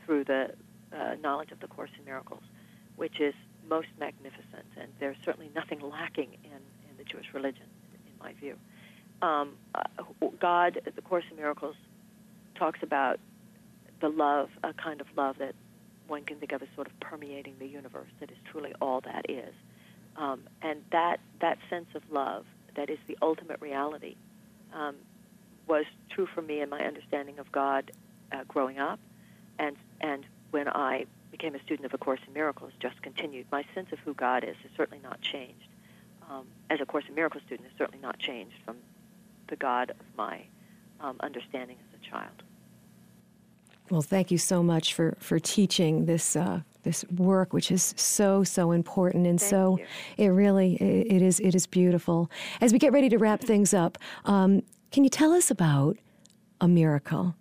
through 0.06 0.24
the 0.24 0.52
uh, 0.94 1.16
knowledge 1.22 1.52
of 1.52 1.60
the 1.60 1.68
Course 1.68 1.90
in 1.98 2.06
Miracles, 2.06 2.44
which 2.96 3.20
is 3.20 3.34
most 3.68 3.88
magnificent. 4.00 4.66
And 4.80 4.90
there's 5.00 5.18
certainly 5.24 5.50
nothing 5.56 5.80
lacking 5.92 6.38
in, 6.44 6.52
in 6.52 6.98
the 6.98 7.04
Jewish 7.04 7.34
religion, 7.34 7.66
in 7.94 8.14
my 8.20 8.34
view. 8.34 8.56
Um, 9.22 9.54
uh, 9.74 9.84
God, 10.40 10.82
the 10.96 11.02
Course 11.02 11.24
in 11.32 11.38
Miracles, 11.38 11.76
talks 12.56 12.80
about 12.84 13.20
the 14.02 14.10
love, 14.10 14.50
a 14.64 14.74
kind 14.74 15.02
of 15.02 15.08
love 15.16 15.38
that 15.40 15.56
one 16.08 16.24
can 16.24 16.38
think 16.38 16.52
of 16.52 16.62
as 16.62 16.68
sort 16.76 16.88
of 16.88 17.00
permeating 17.00 17.56
the 17.60 17.68
universe, 17.68 18.10
that 18.20 18.32
is 18.32 18.38
truly 18.52 18.74
all 18.82 19.02
that 19.02 19.30
is. 19.30 19.54
Um, 20.16 20.42
and 20.62 20.84
that, 20.92 21.20
that 21.42 21.58
sense 21.70 21.88
of 21.96 22.04
love, 22.10 22.46
that 22.76 22.90
is 22.90 23.00
the 23.08 23.18
ultimate 23.22 23.62
reality, 23.62 24.16
um, 24.74 24.96
was 25.68 25.86
true 26.10 26.28
for 26.28 26.42
me 26.42 26.62
in 26.62 26.70
my 26.70 26.86
understanding 26.86 27.40
of 27.40 27.52
God 27.52 27.92
uh, 28.32 28.44
growing 28.48 28.80
up, 28.80 29.00
and 29.58 29.76
and 30.02 30.26
when 30.52 30.68
I 30.68 31.06
became 31.32 31.56
a 31.56 31.62
student 31.62 31.86
of 31.86 31.94
A 31.94 31.98
Course 31.98 32.20
in 32.28 32.34
Miracles, 32.34 32.72
just 32.80 33.02
continued. 33.02 33.46
My 33.52 33.66
sense 33.74 33.92
of 33.92 34.00
who 34.00 34.14
God 34.14 34.44
is 34.44 34.56
has 34.62 34.72
certainly 34.78 35.02
not 35.04 35.22
changed. 35.22 35.68
Um, 36.30 36.48
as 36.70 36.80
a 36.82 36.86
Course 36.86 37.06
in 37.08 37.16
Miracles 37.16 37.44
student, 37.46 37.68
has 37.70 37.78
certainly 37.78 38.02
not 38.02 38.20
changed 38.20 38.56
from 38.64 38.78
the 39.48 39.56
God 39.56 39.92
of 39.92 40.06
my 40.18 40.44
um, 41.00 41.18
understanding 41.20 41.78
as 41.80 42.00
a 42.00 42.10
child. 42.10 42.44
Well, 43.90 44.02
thank 44.02 44.32
you 44.32 44.38
so 44.38 44.64
much 44.64 44.94
for 44.94 45.16
for 45.20 45.40
teaching 45.40 46.06
this 46.06 46.36
uh, 46.36 46.62
this 46.84 47.06
work, 47.18 47.54
which 47.54 47.72
is 47.72 47.94
so 47.98 48.44
so 48.44 48.72
important 48.72 49.28
and 49.28 49.40
Thank 49.40 49.50
so 49.50 49.78
you. 49.78 49.86
it 50.18 50.28
really 50.30 50.76
it, 50.76 51.16
it 51.18 51.22
is 51.22 51.40
it 51.40 51.54
is 51.54 51.68
beautiful. 51.68 52.32
As 52.62 52.74
we 52.74 52.80
get 52.80 52.94
ready 52.94 53.10
to 53.10 53.18
wrap 53.18 53.42
things 53.42 53.74
up, 53.74 53.98
um, 54.26 54.64
can 54.92 55.04
you 55.04 55.10
tell 55.10 55.34
us 55.34 55.52
about 55.52 55.98
a 56.62 56.68
miracle? 56.68 57.36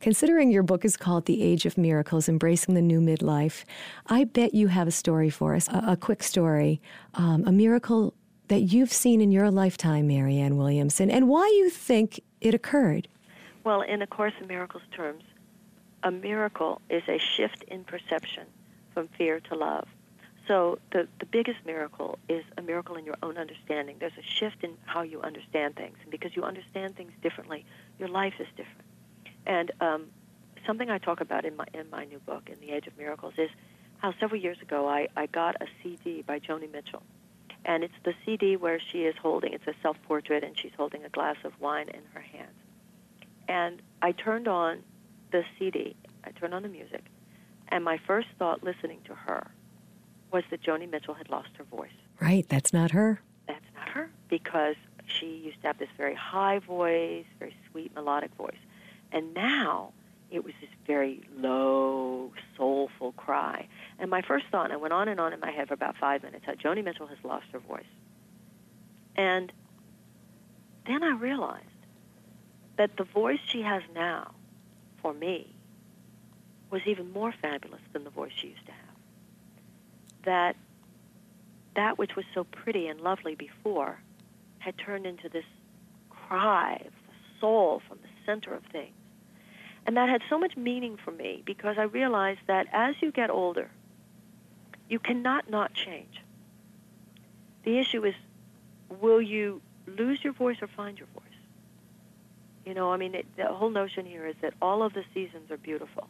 Considering 0.00 0.50
your 0.50 0.62
book 0.62 0.84
is 0.84 0.96
called 0.96 1.24
The 1.24 1.42
Age 1.42 1.64
of 1.64 1.78
Miracles 1.78 2.28
Embracing 2.28 2.74
the 2.74 2.82
New 2.82 3.00
Midlife, 3.00 3.64
I 4.06 4.24
bet 4.24 4.52
you 4.52 4.66
have 4.68 4.86
a 4.86 4.90
story 4.90 5.30
for 5.30 5.54
us, 5.54 5.66
a, 5.68 5.82
a 5.88 5.96
quick 5.96 6.22
story, 6.22 6.82
um, 7.14 7.44
a 7.46 7.52
miracle 7.52 8.12
that 8.48 8.60
you've 8.60 8.92
seen 8.92 9.22
in 9.22 9.30
your 9.30 9.50
lifetime, 9.50 10.06
Marianne 10.06 10.58
Williamson, 10.58 11.10
and 11.10 11.28
why 11.28 11.46
you 11.56 11.70
think 11.70 12.20
it 12.42 12.52
occurred. 12.52 13.08
Well, 13.64 13.80
in 13.80 14.02
A 14.02 14.06
Course 14.06 14.34
in 14.40 14.46
Miracles 14.46 14.82
terms, 14.94 15.22
a 16.04 16.10
miracle 16.10 16.80
is 16.90 17.02
a 17.08 17.18
shift 17.18 17.64
in 17.64 17.82
perception 17.82 18.46
from 18.92 19.08
fear 19.18 19.40
to 19.40 19.56
love. 19.56 19.88
So 20.46 20.78
the, 20.92 21.08
the 21.18 21.26
biggest 21.26 21.58
miracle 21.64 22.18
is 22.28 22.44
a 22.58 22.62
miracle 22.62 22.96
in 22.96 23.06
your 23.06 23.16
own 23.22 23.38
understanding. 23.38 23.96
There's 23.98 24.12
a 24.18 24.38
shift 24.38 24.62
in 24.62 24.76
how 24.84 25.00
you 25.00 25.22
understand 25.22 25.76
things. 25.76 25.96
And 26.02 26.10
because 26.10 26.36
you 26.36 26.44
understand 26.44 26.96
things 26.96 27.12
differently, 27.22 27.64
your 27.98 28.08
life 28.08 28.34
is 28.38 28.46
different. 28.54 28.84
And 29.46 29.72
um, 29.80 30.06
something 30.66 30.90
I 30.90 30.98
talk 30.98 31.22
about 31.22 31.46
in 31.46 31.56
my, 31.56 31.64
in 31.72 31.88
my 31.88 32.04
new 32.04 32.18
book, 32.18 32.50
In 32.50 32.60
the 32.60 32.74
Age 32.74 32.86
of 32.86 32.96
Miracles, 32.98 33.34
is 33.38 33.48
how 33.98 34.12
several 34.20 34.38
years 34.38 34.60
ago 34.60 34.86
I, 34.86 35.08
I 35.16 35.26
got 35.26 35.56
a 35.62 35.66
CD 35.82 36.22
by 36.22 36.38
Joni 36.40 36.70
Mitchell. 36.70 37.02
And 37.64 37.82
it's 37.82 37.94
the 38.04 38.12
CD 38.26 38.56
where 38.56 38.78
she 38.92 39.04
is 39.04 39.14
holding, 39.22 39.54
it's 39.54 39.66
a 39.66 39.72
self-portrait, 39.80 40.44
and 40.44 40.58
she's 40.58 40.72
holding 40.76 41.02
a 41.04 41.08
glass 41.08 41.36
of 41.44 41.58
wine 41.58 41.88
in 41.88 42.02
her 42.12 42.20
hand. 42.20 42.52
And 43.48 43.80
I 44.02 44.12
turned 44.12 44.48
on 44.48 44.82
the 45.34 45.44
CD, 45.58 45.96
I 46.22 46.30
turned 46.30 46.54
on 46.54 46.62
the 46.62 46.68
music, 46.68 47.02
And 47.68 47.82
my 47.82 47.98
first 48.06 48.28
thought 48.38 48.62
listening 48.62 49.00
to 49.06 49.14
her 49.16 49.50
was 50.30 50.44
that 50.50 50.62
Joni 50.62 50.88
Mitchell 50.88 51.14
had 51.14 51.28
lost 51.28 51.48
her 51.58 51.64
voice. 51.64 51.90
Right, 52.20 52.48
that's 52.48 52.72
not 52.72 52.92
her. 52.92 53.20
That's 53.48 53.64
not 53.74 53.88
her 53.88 54.10
because 54.28 54.76
she 55.06 55.26
used 55.26 55.60
to 55.62 55.66
have 55.66 55.78
this 55.78 55.88
very 55.96 56.14
high 56.14 56.60
voice, 56.60 57.24
very 57.40 57.56
sweet 57.68 57.92
melodic 57.96 58.32
voice. 58.36 58.62
And 59.10 59.34
now 59.34 59.92
it 60.30 60.44
was 60.44 60.54
this 60.60 60.70
very 60.86 61.20
low, 61.36 62.32
soulful 62.56 63.10
cry. 63.12 63.66
And 63.98 64.08
my 64.10 64.22
first 64.22 64.46
thought, 64.52 64.66
and 64.66 64.72
I 64.72 64.76
went 64.76 64.92
on 64.92 65.08
and 65.08 65.18
on 65.18 65.32
in 65.32 65.40
my 65.40 65.50
head 65.50 65.66
for 65.66 65.74
about 65.74 65.96
five 65.96 66.22
minutes, 66.22 66.44
how 66.46 66.52
Joni 66.52 66.84
Mitchell 66.84 67.08
has 67.08 67.18
lost 67.24 67.46
her 67.52 67.58
voice. 67.58 67.82
And 69.16 69.52
then 70.86 71.02
I 71.02 71.10
realized 71.10 71.64
that 72.76 72.96
the 72.96 73.04
voice 73.04 73.40
she 73.44 73.62
has 73.62 73.82
now, 73.96 74.34
for 75.04 75.12
me, 75.12 75.54
was 76.70 76.80
even 76.86 77.12
more 77.12 77.30
fabulous 77.42 77.82
than 77.92 78.04
the 78.04 78.10
voice 78.10 78.32
she 78.34 78.48
used 78.48 78.64
to 78.64 78.72
have. 78.72 78.96
That 80.24 80.56
that 81.76 81.98
which 81.98 82.16
was 82.16 82.24
so 82.32 82.44
pretty 82.44 82.86
and 82.86 83.00
lovely 83.02 83.34
before 83.34 84.00
had 84.60 84.78
turned 84.78 85.04
into 85.04 85.28
this 85.28 85.44
cry 86.08 86.76
of 86.86 86.92
the 86.92 87.38
soul 87.38 87.82
from 87.86 87.98
the 88.00 88.08
center 88.24 88.54
of 88.54 88.62
things. 88.72 88.94
And 89.86 89.98
that 89.98 90.08
had 90.08 90.22
so 90.30 90.38
much 90.38 90.56
meaning 90.56 90.96
for 90.96 91.10
me 91.10 91.42
because 91.44 91.76
I 91.76 91.82
realized 91.82 92.40
that 92.46 92.66
as 92.72 92.94
you 93.02 93.12
get 93.12 93.28
older, 93.28 93.68
you 94.88 94.98
cannot 94.98 95.50
not 95.50 95.74
change. 95.74 96.22
The 97.64 97.78
issue 97.78 98.04
is 98.06 98.14
will 99.00 99.20
you 99.20 99.60
lose 99.86 100.24
your 100.24 100.32
voice 100.32 100.62
or 100.62 100.68
find 100.68 100.98
your 100.98 101.08
voice? 101.08 101.13
You 102.64 102.74
know, 102.74 102.92
I 102.92 102.96
mean, 102.96 103.14
it, 103.14 103.26
the 103.36 103.46
whole 103.46 103.70
notion 103.70 104.06
here 104.06 104.26
is 104.26 104.36
that 104.40 104.54
all 104.62 104.82
of 104.82 104.94
the 104.94 105.04
seasons 105.12 105.50
are 105.50 105.56
beautiful. 105.58 106.08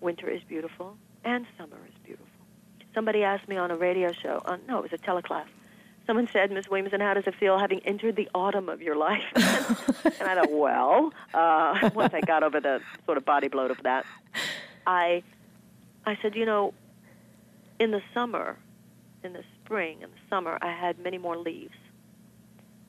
Winter 0.00 0.28
is 0.28 0.42
beautiful, 0.44 0.96
and 1.24 1.44
summer 1.56 1.78
is 1.88 1.94
beautiful. 2.04 2.26
Somebody 2.94 3.24
asked 3.24 3.48
me 3.48 3.56
on 3.56 3.70
a 3.70 3.76
radio 3.76 4.12
show, 4.12 4.40
on, 4.44 4.60
no, 4.68 4.78
it 4.78 4.90
was 4.90 4.92
a 4.92 4.98
teleclass. 4.98 5.46
Someone 6.06 6.28
said, 6.32 6.50
Miss 6.50 6.68
Williamson, 6.68 7.00
how 7.00 7.14
does 7.14 7.26
it 7.26 7.34
feel 7.34 7.58
having 7.58 7.80
entered 7.80 8.16
the 8.16 8.30
autumn 8.34 8.68
of 8.68 8.80
your 8.80 8.96
life? 8.96 9.22
and 9.36 10.22
I 10.22 10.36
thought, 10.36 10.50
well, 10.50 11.12
uh, 11.34 11.90
once 11.94 12.14
I 12.14 12.20
got 12.22 12.42
over 12.42 12.60
the 12.60 12.80
sort 13.04 13.18
of 13.18 13.24
body 13.24 13.48
blow 13.48 13.66
of 13.66 13.82
that, 13.82 14.06
I, 14.86 15.22
I 16.06 16.16
said, 16.22 16.34
you 16.34 16.46
know, 16.46 16.72
in 17.78 17.90
the 17.90 18.00
summer, 18.14 18.56
in 19.22 19.34
the 19.34 19.42
spring, 19.64 20.00
in 20.00 20.10
the 20.10 20.16
summer, 20.30 20.58
I 20.62 20.72
had 20.72 20.98
many 20.98 21.18
more 21.18 21.36
leaves. 21.36 21.74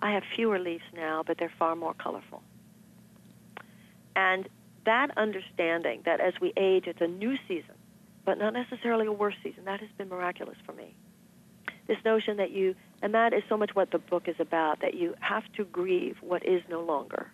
I 0.01 0.11
have 0.11 0.23
fewer 0.35 0.59
leaves 0.59 0.85
now, 0.93 1.23
but 1.25 1.37
they're 1.37 1.51
far 1.59 1.75
more 1.75 1.93
colorful. 1.93 2.41
And 4.19 4.49
that 4.85 5.17
understanding 5.17 6.01
that 6.03 6.19
as 6.19 6.33
we 6.41 6.51
age, 6.57 6.87
it's 6.87 6.99
a 6.99 7.07
new 7.07 7.37
season, 7.47 7.75
but 8.25 8.37
not 8.37 8.51
necessarily 8.51 9.05
a 9.05 9.13
worse 9.13 9.35
season, 9.41 9.63
that 9.63 9.79
has 9.79 9.89
been 9.97 10.09
miraculous 10.09 10.57
for 10.65 10.73
me. 10.73 10.93
This 11.87 12.03
notion 12.03 12.35
that 12.37 12.51
you, 12.51 12.75
and 13.01 13.13
that 13.13 13.33
is 13.33 13.43
so 13.47 13.55
much 13.55 13.73
what 13.75 13.91
the 13.91 13.97
book 13.97 14.27
is 14.27 14.35
about, 14.39 14.81
that 14.81 14.93
you 14.93 15.15
have 15.21 15.43
to 15.53 15.63
grieve 15.63 16.17
what 16.19 16.45
is 16.45 16.61
no 16.69 16.81
longer. 16.81 17.31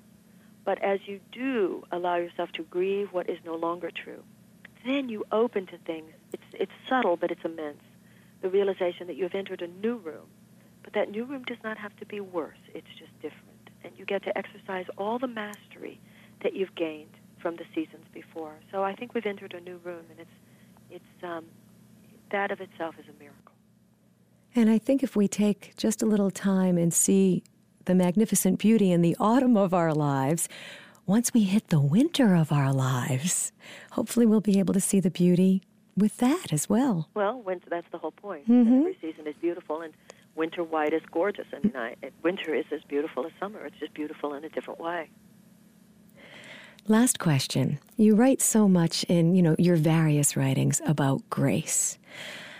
But 0.64 0.80
as 0.84 1.00
you 1.08 1.20
do 1.32 1.84
allow 1.92 2.18
yourself 2.18 2.52
to 2.54 2.64
grieve 2.64 3.12
what 3.12 3.30
is 3.32 3.40
no 3.44 3.56
longer 3.56 3.90
true, 3.90 4.24
then 4.86 5.10
you 5.10 5.26
open 5.32 5.66
to 5.68 5.80
things. 5.80 6.12
It's, 6.34 6.44
it's 6.54 6.72
subtle, 6.88 7.18
but 7.18 7.32
it's 7.32 7.44
immense. 7.44 7.82
The 8.44 8.50
realization 8.50 9.08
that 9.08 9.16
you 9.16 9.24
have 9.24 9.34
entered 9.34 9.64
a 9.64 9.68
new 9.68 9.98
room, 9.98 10.28
but 10.84 10.94
that 10.94 11.10
new 11.10 11.26
room 11.26 11.44
does 11.46 11.64
not 11.64 11.80
have 11.80 11.96
to 11.98 12.06
be 12.06 12.20
worse, 12.20 12.62
it's 12.76 12.94
just 13.00 13.14
different. 13.22 13.72
And 13.84 13.94
you 13.98 14.06
get 14.06 14.24
to 14.24 14.38
exercise 14.38 14.86
all 15.00 15.18
the 15.18 15.28
mastery 15.28 16.00
that 16.46 16.56
you've 16.56 16.76
gained 16.76 17.10
from 17.40 17.56
the 17.56 17.66
seasons 17.74 18.06
before. 18.14 18.54
So 18.72 18.84
I 18.84 18.94
think 18.94 19.16
we've 19.16 19.26
entered 19.26 19.56
a 19.56 19.60
new 19.60 19.78
room, 19.84 20.06
and 20.12 20.20
it's 20.20 20.38
it's 20.92 21.24
um, 21.24 21.46
that 22.32 22.52
of 22.52 22.62
itself 22.62 22.94
is 23.00 23.06
a 23.10 23.20
miracle. 23.20 23.52
And 24.56 24.70
I 24.70 24.78
think 24.78 25.02
if 25.02 25.16
we 25.16 25.28
take 25.28 25.74
just 25.76 26.04
a 26.04 26.06
little 26.06 26.30
time 26.30 26.78
and 26.78 26.94
see 26.94 27.44
the 27.86 27.96
magnificent 27.96 28.60
beauty 28.60 28.92
in 28.92 29.02
the 29.02 29.18
autumn 29.20 29.58
of 29.58 29.74
our 29.74 29.92
lives, 29.92 30.48
once 31.08 31.34
we 31.34 31.44
hit 31.44 31.70
the 31.70 31.82
winter 31.82 32.36
of 32.36 32.52
our 32.52 32.72
lives, 32.72 33.52
hopefully 33.92 34.28
we'll 34.28 34.40
be 34.40 34.60
able 34.60 34.76
to 34.76 34.80
see 34.80 35.00
the 35.00 35.12
beauty 35.12 35.64
with 35.98 36.18
that 36.18 36.54
as 36.54 36.70
well. 36.70 37.10
Well, 37.16 37.42
winter, 37.42 37.68
that's 37.72 37.90
the 37.92 37.98
whole 37.98 38.12
point. 38.12 38.48
Mhm. 38.48 38.82
Every 38.82 38.98
season 39.02 39.26
is 39.26 39.36
beautiful, 39.42 39.82
and 39.82 39.94
winter 40.36 40.64
white 40.64 40.94
is 40.94 41.02
gorgeous. 41.12 41.48
I 41.52 41.60
mean, 41.60 41.76
I, 41.76 41.96
winter 42.22 42.54
is 42.54 42.66
as 42.72 42.84
beautiful 42.84 43.26
as 43.26 43.32
summer. 43.40 43.66
It's 43.66 43.80
just 43.80 43.96
beautiful 43.96 44.36
in 44.36 44.44
a 44.44 44.50
different 44.50 44.80
way. 44.80 45.10
Last 46.88 47.18
question. 47.18 47.80
You 47.98 48.14
write 48.14 48.44
so 48.44 48.68
much 48.68 49.04
in, 49.06 49.34
you 49.34 49.42
know, 49.42 49.56
your 49.58 49.76
various 49.76 50.38
writings 50.38 50.84
about 50.86 51.28
grace. 51.32 51.98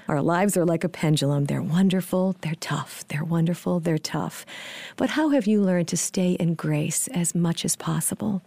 Our 0.08 0.20
lives 0.20 0.58
are 0.58 0.66
like 0.66 0.84
a 0.84 0.90
pendulum. 0.90 1.46
They're 1.46 1.62
wonderful, 1.62 2.36
they're 2.42 2.56
tough. 2.56 3.08
They're 3.08 3.24
wonderful, 3.24 3.82
they're 3.82 4.00
tough. 4.00 4.44
But 4.98 5.12
how 5.12 5.30
have 5.30 5.46
you 5.46 5.62
learned 5.62 5.90
to 5.90 5.98
stay 5.98 6.32
in 6.32 6.56
grace 6.56 7.08
as 7.10 7.36
much 7.36 7.64
as 7.66 7.76
possible? 7.76 8.42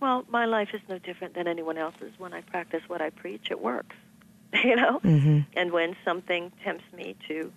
Well, 0.00 0.24
my 0.30 0.46
life 0.46 0.70
is 0.72 0.80
no 0.88 0.98
different 0.98 1.34
than 1.34 1.46
anyone 1.46 1.76
else's. 1.76 2.12
When 2.16 2.32
I 2.32 2.40
practice 2.40 2.82
what 2.86 3.02
I 3.02 3.10
preach, 3.10 3.48
it 3.50 3.60
works. 3.60 3.96
you 4.64 4.76
know? 4.76 4.98
Mm-hmm. 5.00 5.40
And 5.54 5.72
when 5.72 5.94
something 6.06 6.50
tempts 6.64 6.90
me 6.96 7.16
to 7.28 7.52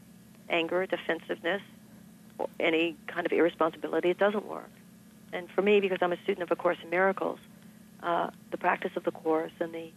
anger, 0.49 0.85
defensiveness, 0.85 1.61
or 2.37 2.49
any 2.59 2.97
kind 3.07 3.25
of 3.25 3.31
irresponsibility, 3.31 4.09
it 4.09 4.17
doesn't 4.17 4.45
work. 4.45 4.69
And 5.35 5.49
for 5.51 5.61
me, 5.61 5.81
because 5.81 5.97
I'm 6.01 6.13
a 6.13 6.17
student 6.23 6.43
of 6.43 6.51
A 6.51 6.55
Course 6.55 6.77
in 6.81 6.89
Miracles, 6.89 7.39
uh, 8.01 8.29
the 8.51 8.57
practice 8.57 8.91
of 8.95 9.03
the 9.03 9.11
Course 9.11 9.51
and 9.59 9.73
the 9.73 9.91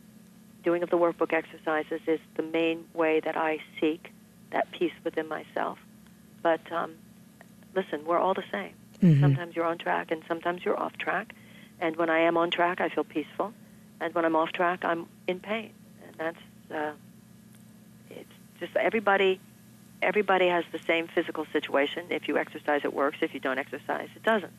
doing 0.65 0.83
of 0.83 0.91
the 0.91 0.99
workbook 0.99 1.33
exercises 1.33 2.01
is 2.07 2.19
the 2.35 2.43
main 2.43 2.85
way 2.93 3.21
that 3.21 3.37
I 3.37 3.61
seek 3.81 4.13
that 4.51 4.71
peace 4.73 4.93
within 5.05 5.29
myself. 5.29 5.79
But 6.43 6.61
um, 6.73 6.95
listen, 7.75 8.05
we're 8.05 8.19
all 8.19 8.35
the 8.35 8.45
same. 8.51 8.73
Mhm. 9.01 9.21
Sometimes 9.21 9.55
you're 9.55 9.65
on 9.65 9.79
track 9.79 10.11
and 10.11 10.23
sometimes 10.27 10.65
you're 10.65 10.79
off 10.79 10.99
track. 10.99 11.33
And 11.81 11.95
when 11.97 12.11
I 12.11 12.19
am 12.21 12.37
on 12.37 12.51
track, 12.51 12.81
I 12.81 12.89
feel 12.89 13.05
peaceful. 13.05 13.53
And 14.01 14.13
when 14.15 14.25
I'm 14.25 14.35
off 14.35 14.51
track, 14.53 14.85
I'm 14.85 15.07
in 15.29 15.39
pain. 15.39 15.71
And 16.05 16.17
that's, 16.17 16.73
uh, 16.75 16.93
it's 18.11 18.35
just 18.59 18.75
everybody, 18.77 19.39
everybody 20.03 20.49
has 20.49 20.65
the 20.73 20.81
same 20.81 21.07
physical 21.07 21.47
situation. 21.53 22.07
If 22.11 22.27
you 22.27 22.37
exercise, 22.39 22.81
it 22.85 22.93
works. 22.93 23.19
If 23.21 23.35
you 23.35 23.41
don't 23.41 23.59
exercise, 23.59 24.09
it 24.17 24.25
doesn't. 24.25 24.53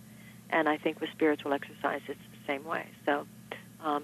And 0.49 0.67
I 0.67 0.77
think 0.77 0.99
with 0.99 1.09
spiritual 1.12 1.53
exercise, 1.53 2.01
it's 2.07 2.19
the 2.31 2.47
same 2.47 2.65
way. 2.65 2.88
So, 3.05 3.27
um, 3.83 4.03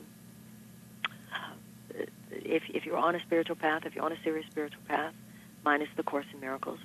if 2.31 2.63
if 2.69 2.85
you're 2.85 2.97
on 2.97 3.15
a 3.15 3.19
spiritual 3.21 3.55
path, 3.55 3.83
if 3.85 3.95
you're 3.95 4.05
on 4.05 4.11
a 4.11 4.21
serious 4.23 4.45
spiritual 4.51 4.81
path, 4.87 5.13
minus 5.63 5.89
the 5.97 6.03
Course 6.03 6.25
in 6.33 6.39
Miracles, 6.39 6.79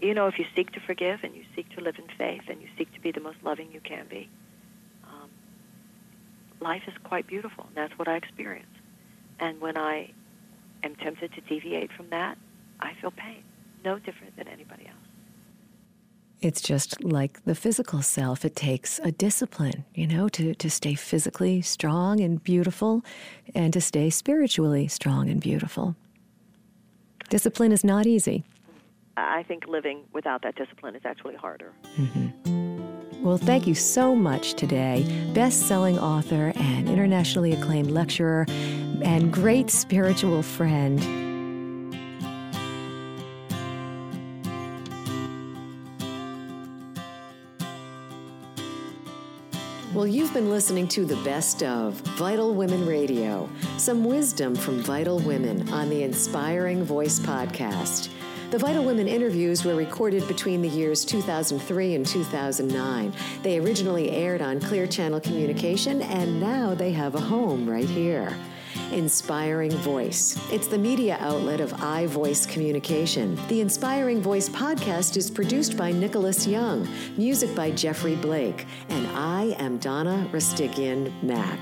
you 0.00 0.14
know, 0.14 0.26
if 0.26 0.38
you 0.38 0.44
seek 0.54 0.72
to 0.72 0.80
forgive 0.80 1.20
and 1.22 1.34
you 1.34 1.44
seek 1.54 1.68
to 1.76 1.80
live 1.80 1.96
in 1.98 2.04
faith 2.18 2.42
and 2.48 2.60
you 2.60 2.68
seek 2.76 2.92
to 2.94 3.00
be 3.00 3.12
the 3.12 3.20
most 3.20 3.38
loving 3.42 3.70
you 3.72 3.80
can 3.80 4.06
be, 4.08 4.28
um, 5.04 5.30
life 6.60 6.82
is 6.86 6.94
quite 7.04 7.26
beautiful. 7.26 7.64
And 7.68 7.76
that's 7.76 7.98
what 7.98 8.08
I 8.08 8.16
experience. 8.16 8.66
And 9.38 9.60
when 9.60 9.76
I 9.76 10.10
am 10.82 10.96
tempted 10.96 11.32
to 11.34 11.40
deviate 11.42 11.92
from 11.92 12.10
that, 12.10 12.36
I 12.80 12.94
feel 13.00 13.12
pain, 13.12 13.42
no 13.84 13.98
different 13.98 14.36
than 14.36 14.48
anybody 14.48 14.86
else. 14.86 15.01
It's 16.42 16.60
just 16.60 17.04
like 17.04 17.44
the 17.44 17.54
physical 17.54 18.02
self. 18.02 18.44
It 18.44 18.56
takes 18.56 18.98
a 19.04 19.12
discipline, 19.12 19.84
you 19.94 20.08
know, 20.08 20.28
to, 20.30 20.54
to 20.54 20.68
stay 20.68 20.94
physically 20.94 21.62
strong 21.62 22.18
and 22.18 22.42
beautiful 22.42 23.04
and 23.54 23.72
to 23.72 23.80
stay 23.80 24.10
spiritually 24.10 24.88
strong 24.88 25.30
and 25.30 25.40
beautiful. 25.40 25.94
Discipline 27.28 27.70
is 27.70 27.84
not 27.84 28.08
easy. 28.08 28.44
I 29.16 29.44
think 29.44 29.68
living 29.68 30.02
without 30.12 30.42
that 30.42 30.56
discipline 30.56 30.96
is 30.96 31.02
actually 31.04 31.36
harder. 31.36 31.72
Mm-hmm. 31.96 33.22
Well, 33.22 33.38
thank 33.38 33.68
you 33.68 33.76
so 33.76 34.16
much 34.16 34.54
today, 34.54 35.06
best 35.32 35.68
selling 35.68 35.96
author 35.96 36.52
and 36.56 36.88
internationally 36.88 37.52
acclaimed 37.52 37.92
lecturer 37.92 38.46
and 38.48 39.32
great 39.32 39.70
spiritual 39.70 40.42
friend. 40.42 41.21
Well, 50.02 50.10
you've 50.10 50.34
been 50.34 50.50
listening 50.50 50.88
to 50.88 51.04
the 51.04 51.14
best 51.22 51.62
of 51.62 51.92
Vital 52.18 52.56
Women 52.56 52.84
Radio, 52.86 53.48
some 53.78 54.04
wisdom 54.04 54.56
from 54.56 54.82
vital 54.82 55.20
women 55.20 55.68
on 55.72 55.90
the 55.90 56.02
Inspiring 56.02 56.82
Voice 56.82 57.20
podcast. 57.20 58.08
The 58.50 58.58
Vital 58.58 58.84
Women 58.84 59.06
interviews 59.06 59.64
were 59.64 59.76
recorded 59.76 60.26
between 60.26 60.60
the 60.60 60.68
years 60.68 61.04
2003 61.04 61.94
and 61.94 62.04
2009. 62.04 63.12
They 63.44 63.60
originally 63.60 64.10
aired 64.10 64.42
on 64.42 64.58
Clear 64.58 64.88
Channel 64.88 65.20
Communication, 65.20 66.02
and 66.02 66.40
now 66.40 66.74
they 66.74 66.90
have 66.90 67.14
a 67.14 67.20
home 67.20 67.70
right 67.70 67.88
here. 67.88 68.36
Inspiring 68.92 69.70
Voice. 69.78 70.38
It's 70.52 70.66
the 70.66 70.76
media 70.76 71.16
outlet 71.20 71.60
of 71.60 71.72
iVoice 71.72 72.46
Communication. 72.46 73.38
The 73.48 73.60
Inspiring 73.60 74.20
Voice 74.20 74.48
podcast 74.48 75.16
is 75.16 75.30
produced 75.30 75.76
by 75.76 75.92
Nicholas 75.92 76.46
Young, 76.46 76.86
music 77.16 77.54
by 77.54 77.70
Jeffrey 77.70 78.16
Blake, 78.16 78.66
and 78.90 79.06
I 79.08 79.54
am 79.58 79.78
Donna 79.78 80.28
Rustigian 80.30 81.10
Mack. 81.22 81.58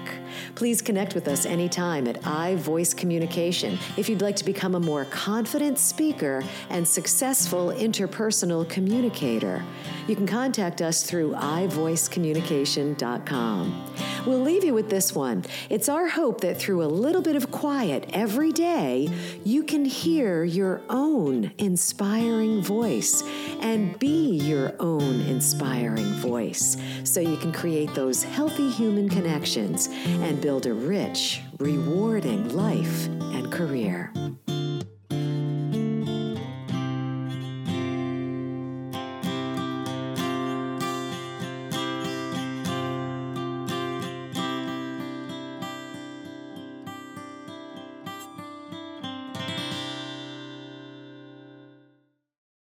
Please 0.55 0.81
connect 0.83 1.15
with 1.15 1.29
us 1.29 1.47
anytime 1.47 2.09
at 2.09 2.21
iVoice 2.23 2.97
Communication 2.97 3.79
if 3.97 4.09
you'd 4.09 4.23
like 4.23 4.37
to 4.37 4.45
become 4.45 4.75
a 4.75 4.81
more 4.81 5.05
confident 5.07 5.79
speaker 5.79 6.43
and 6.69 6.87
successful 6.87 7.69
interpersonal 7.69 8.69
communicator. 8.69 9.65
You 10.07 10.15
can 10.17 10.27
contact 10.27 10.83
us 10.83 11.05
through 11.05 11.33
ivoicecommunication.com. 11.33 13.87
We'll 14.27 14.41
leave 14.41 14.65
you 14.65 14.75
with 14.75 14.91
this 14.91 15.15
one. 15.15 15.45
It's 15.71 15.89
our 15.89 16.09
hope 16.09 16.43
that 16.43 16.59
through 16.59 16.85
a 16.85 16.91
little 17.21 17.35
bit 17.35 17.43
of 17.43 17.51
quiet 17.51 18.09
every 18.15 18.51
day, 18.51 19.07
you 19.45 19.63
can 19.63 19.85
hear 19.85 20.43
your 20.43 20.81
own 20.89 21.53
inspiring 21.59 22.63
voice 22.63 23.23
and 23.61 23.99
be 23.99 24.39
your 24.39 24.75
own 24.81 25.21
inspiring 25.27 26.07
voice 26.15 26.79
so 27.05 27.21
you 27.21 27.37
can 27.37 27.53
create 27.53 27.95
those 27.95 28.23
healthy 28.23 28.71
human 28.71 29.07
connections 29.07 29.89
and 30.07 30.41
build 30.41 30.65
a 30.65 30.73
rich, 30.73 31.43
rewarding 31.59 32.57
life 32.57 33.07
and 33.07 33.53
career. 33.53 34.11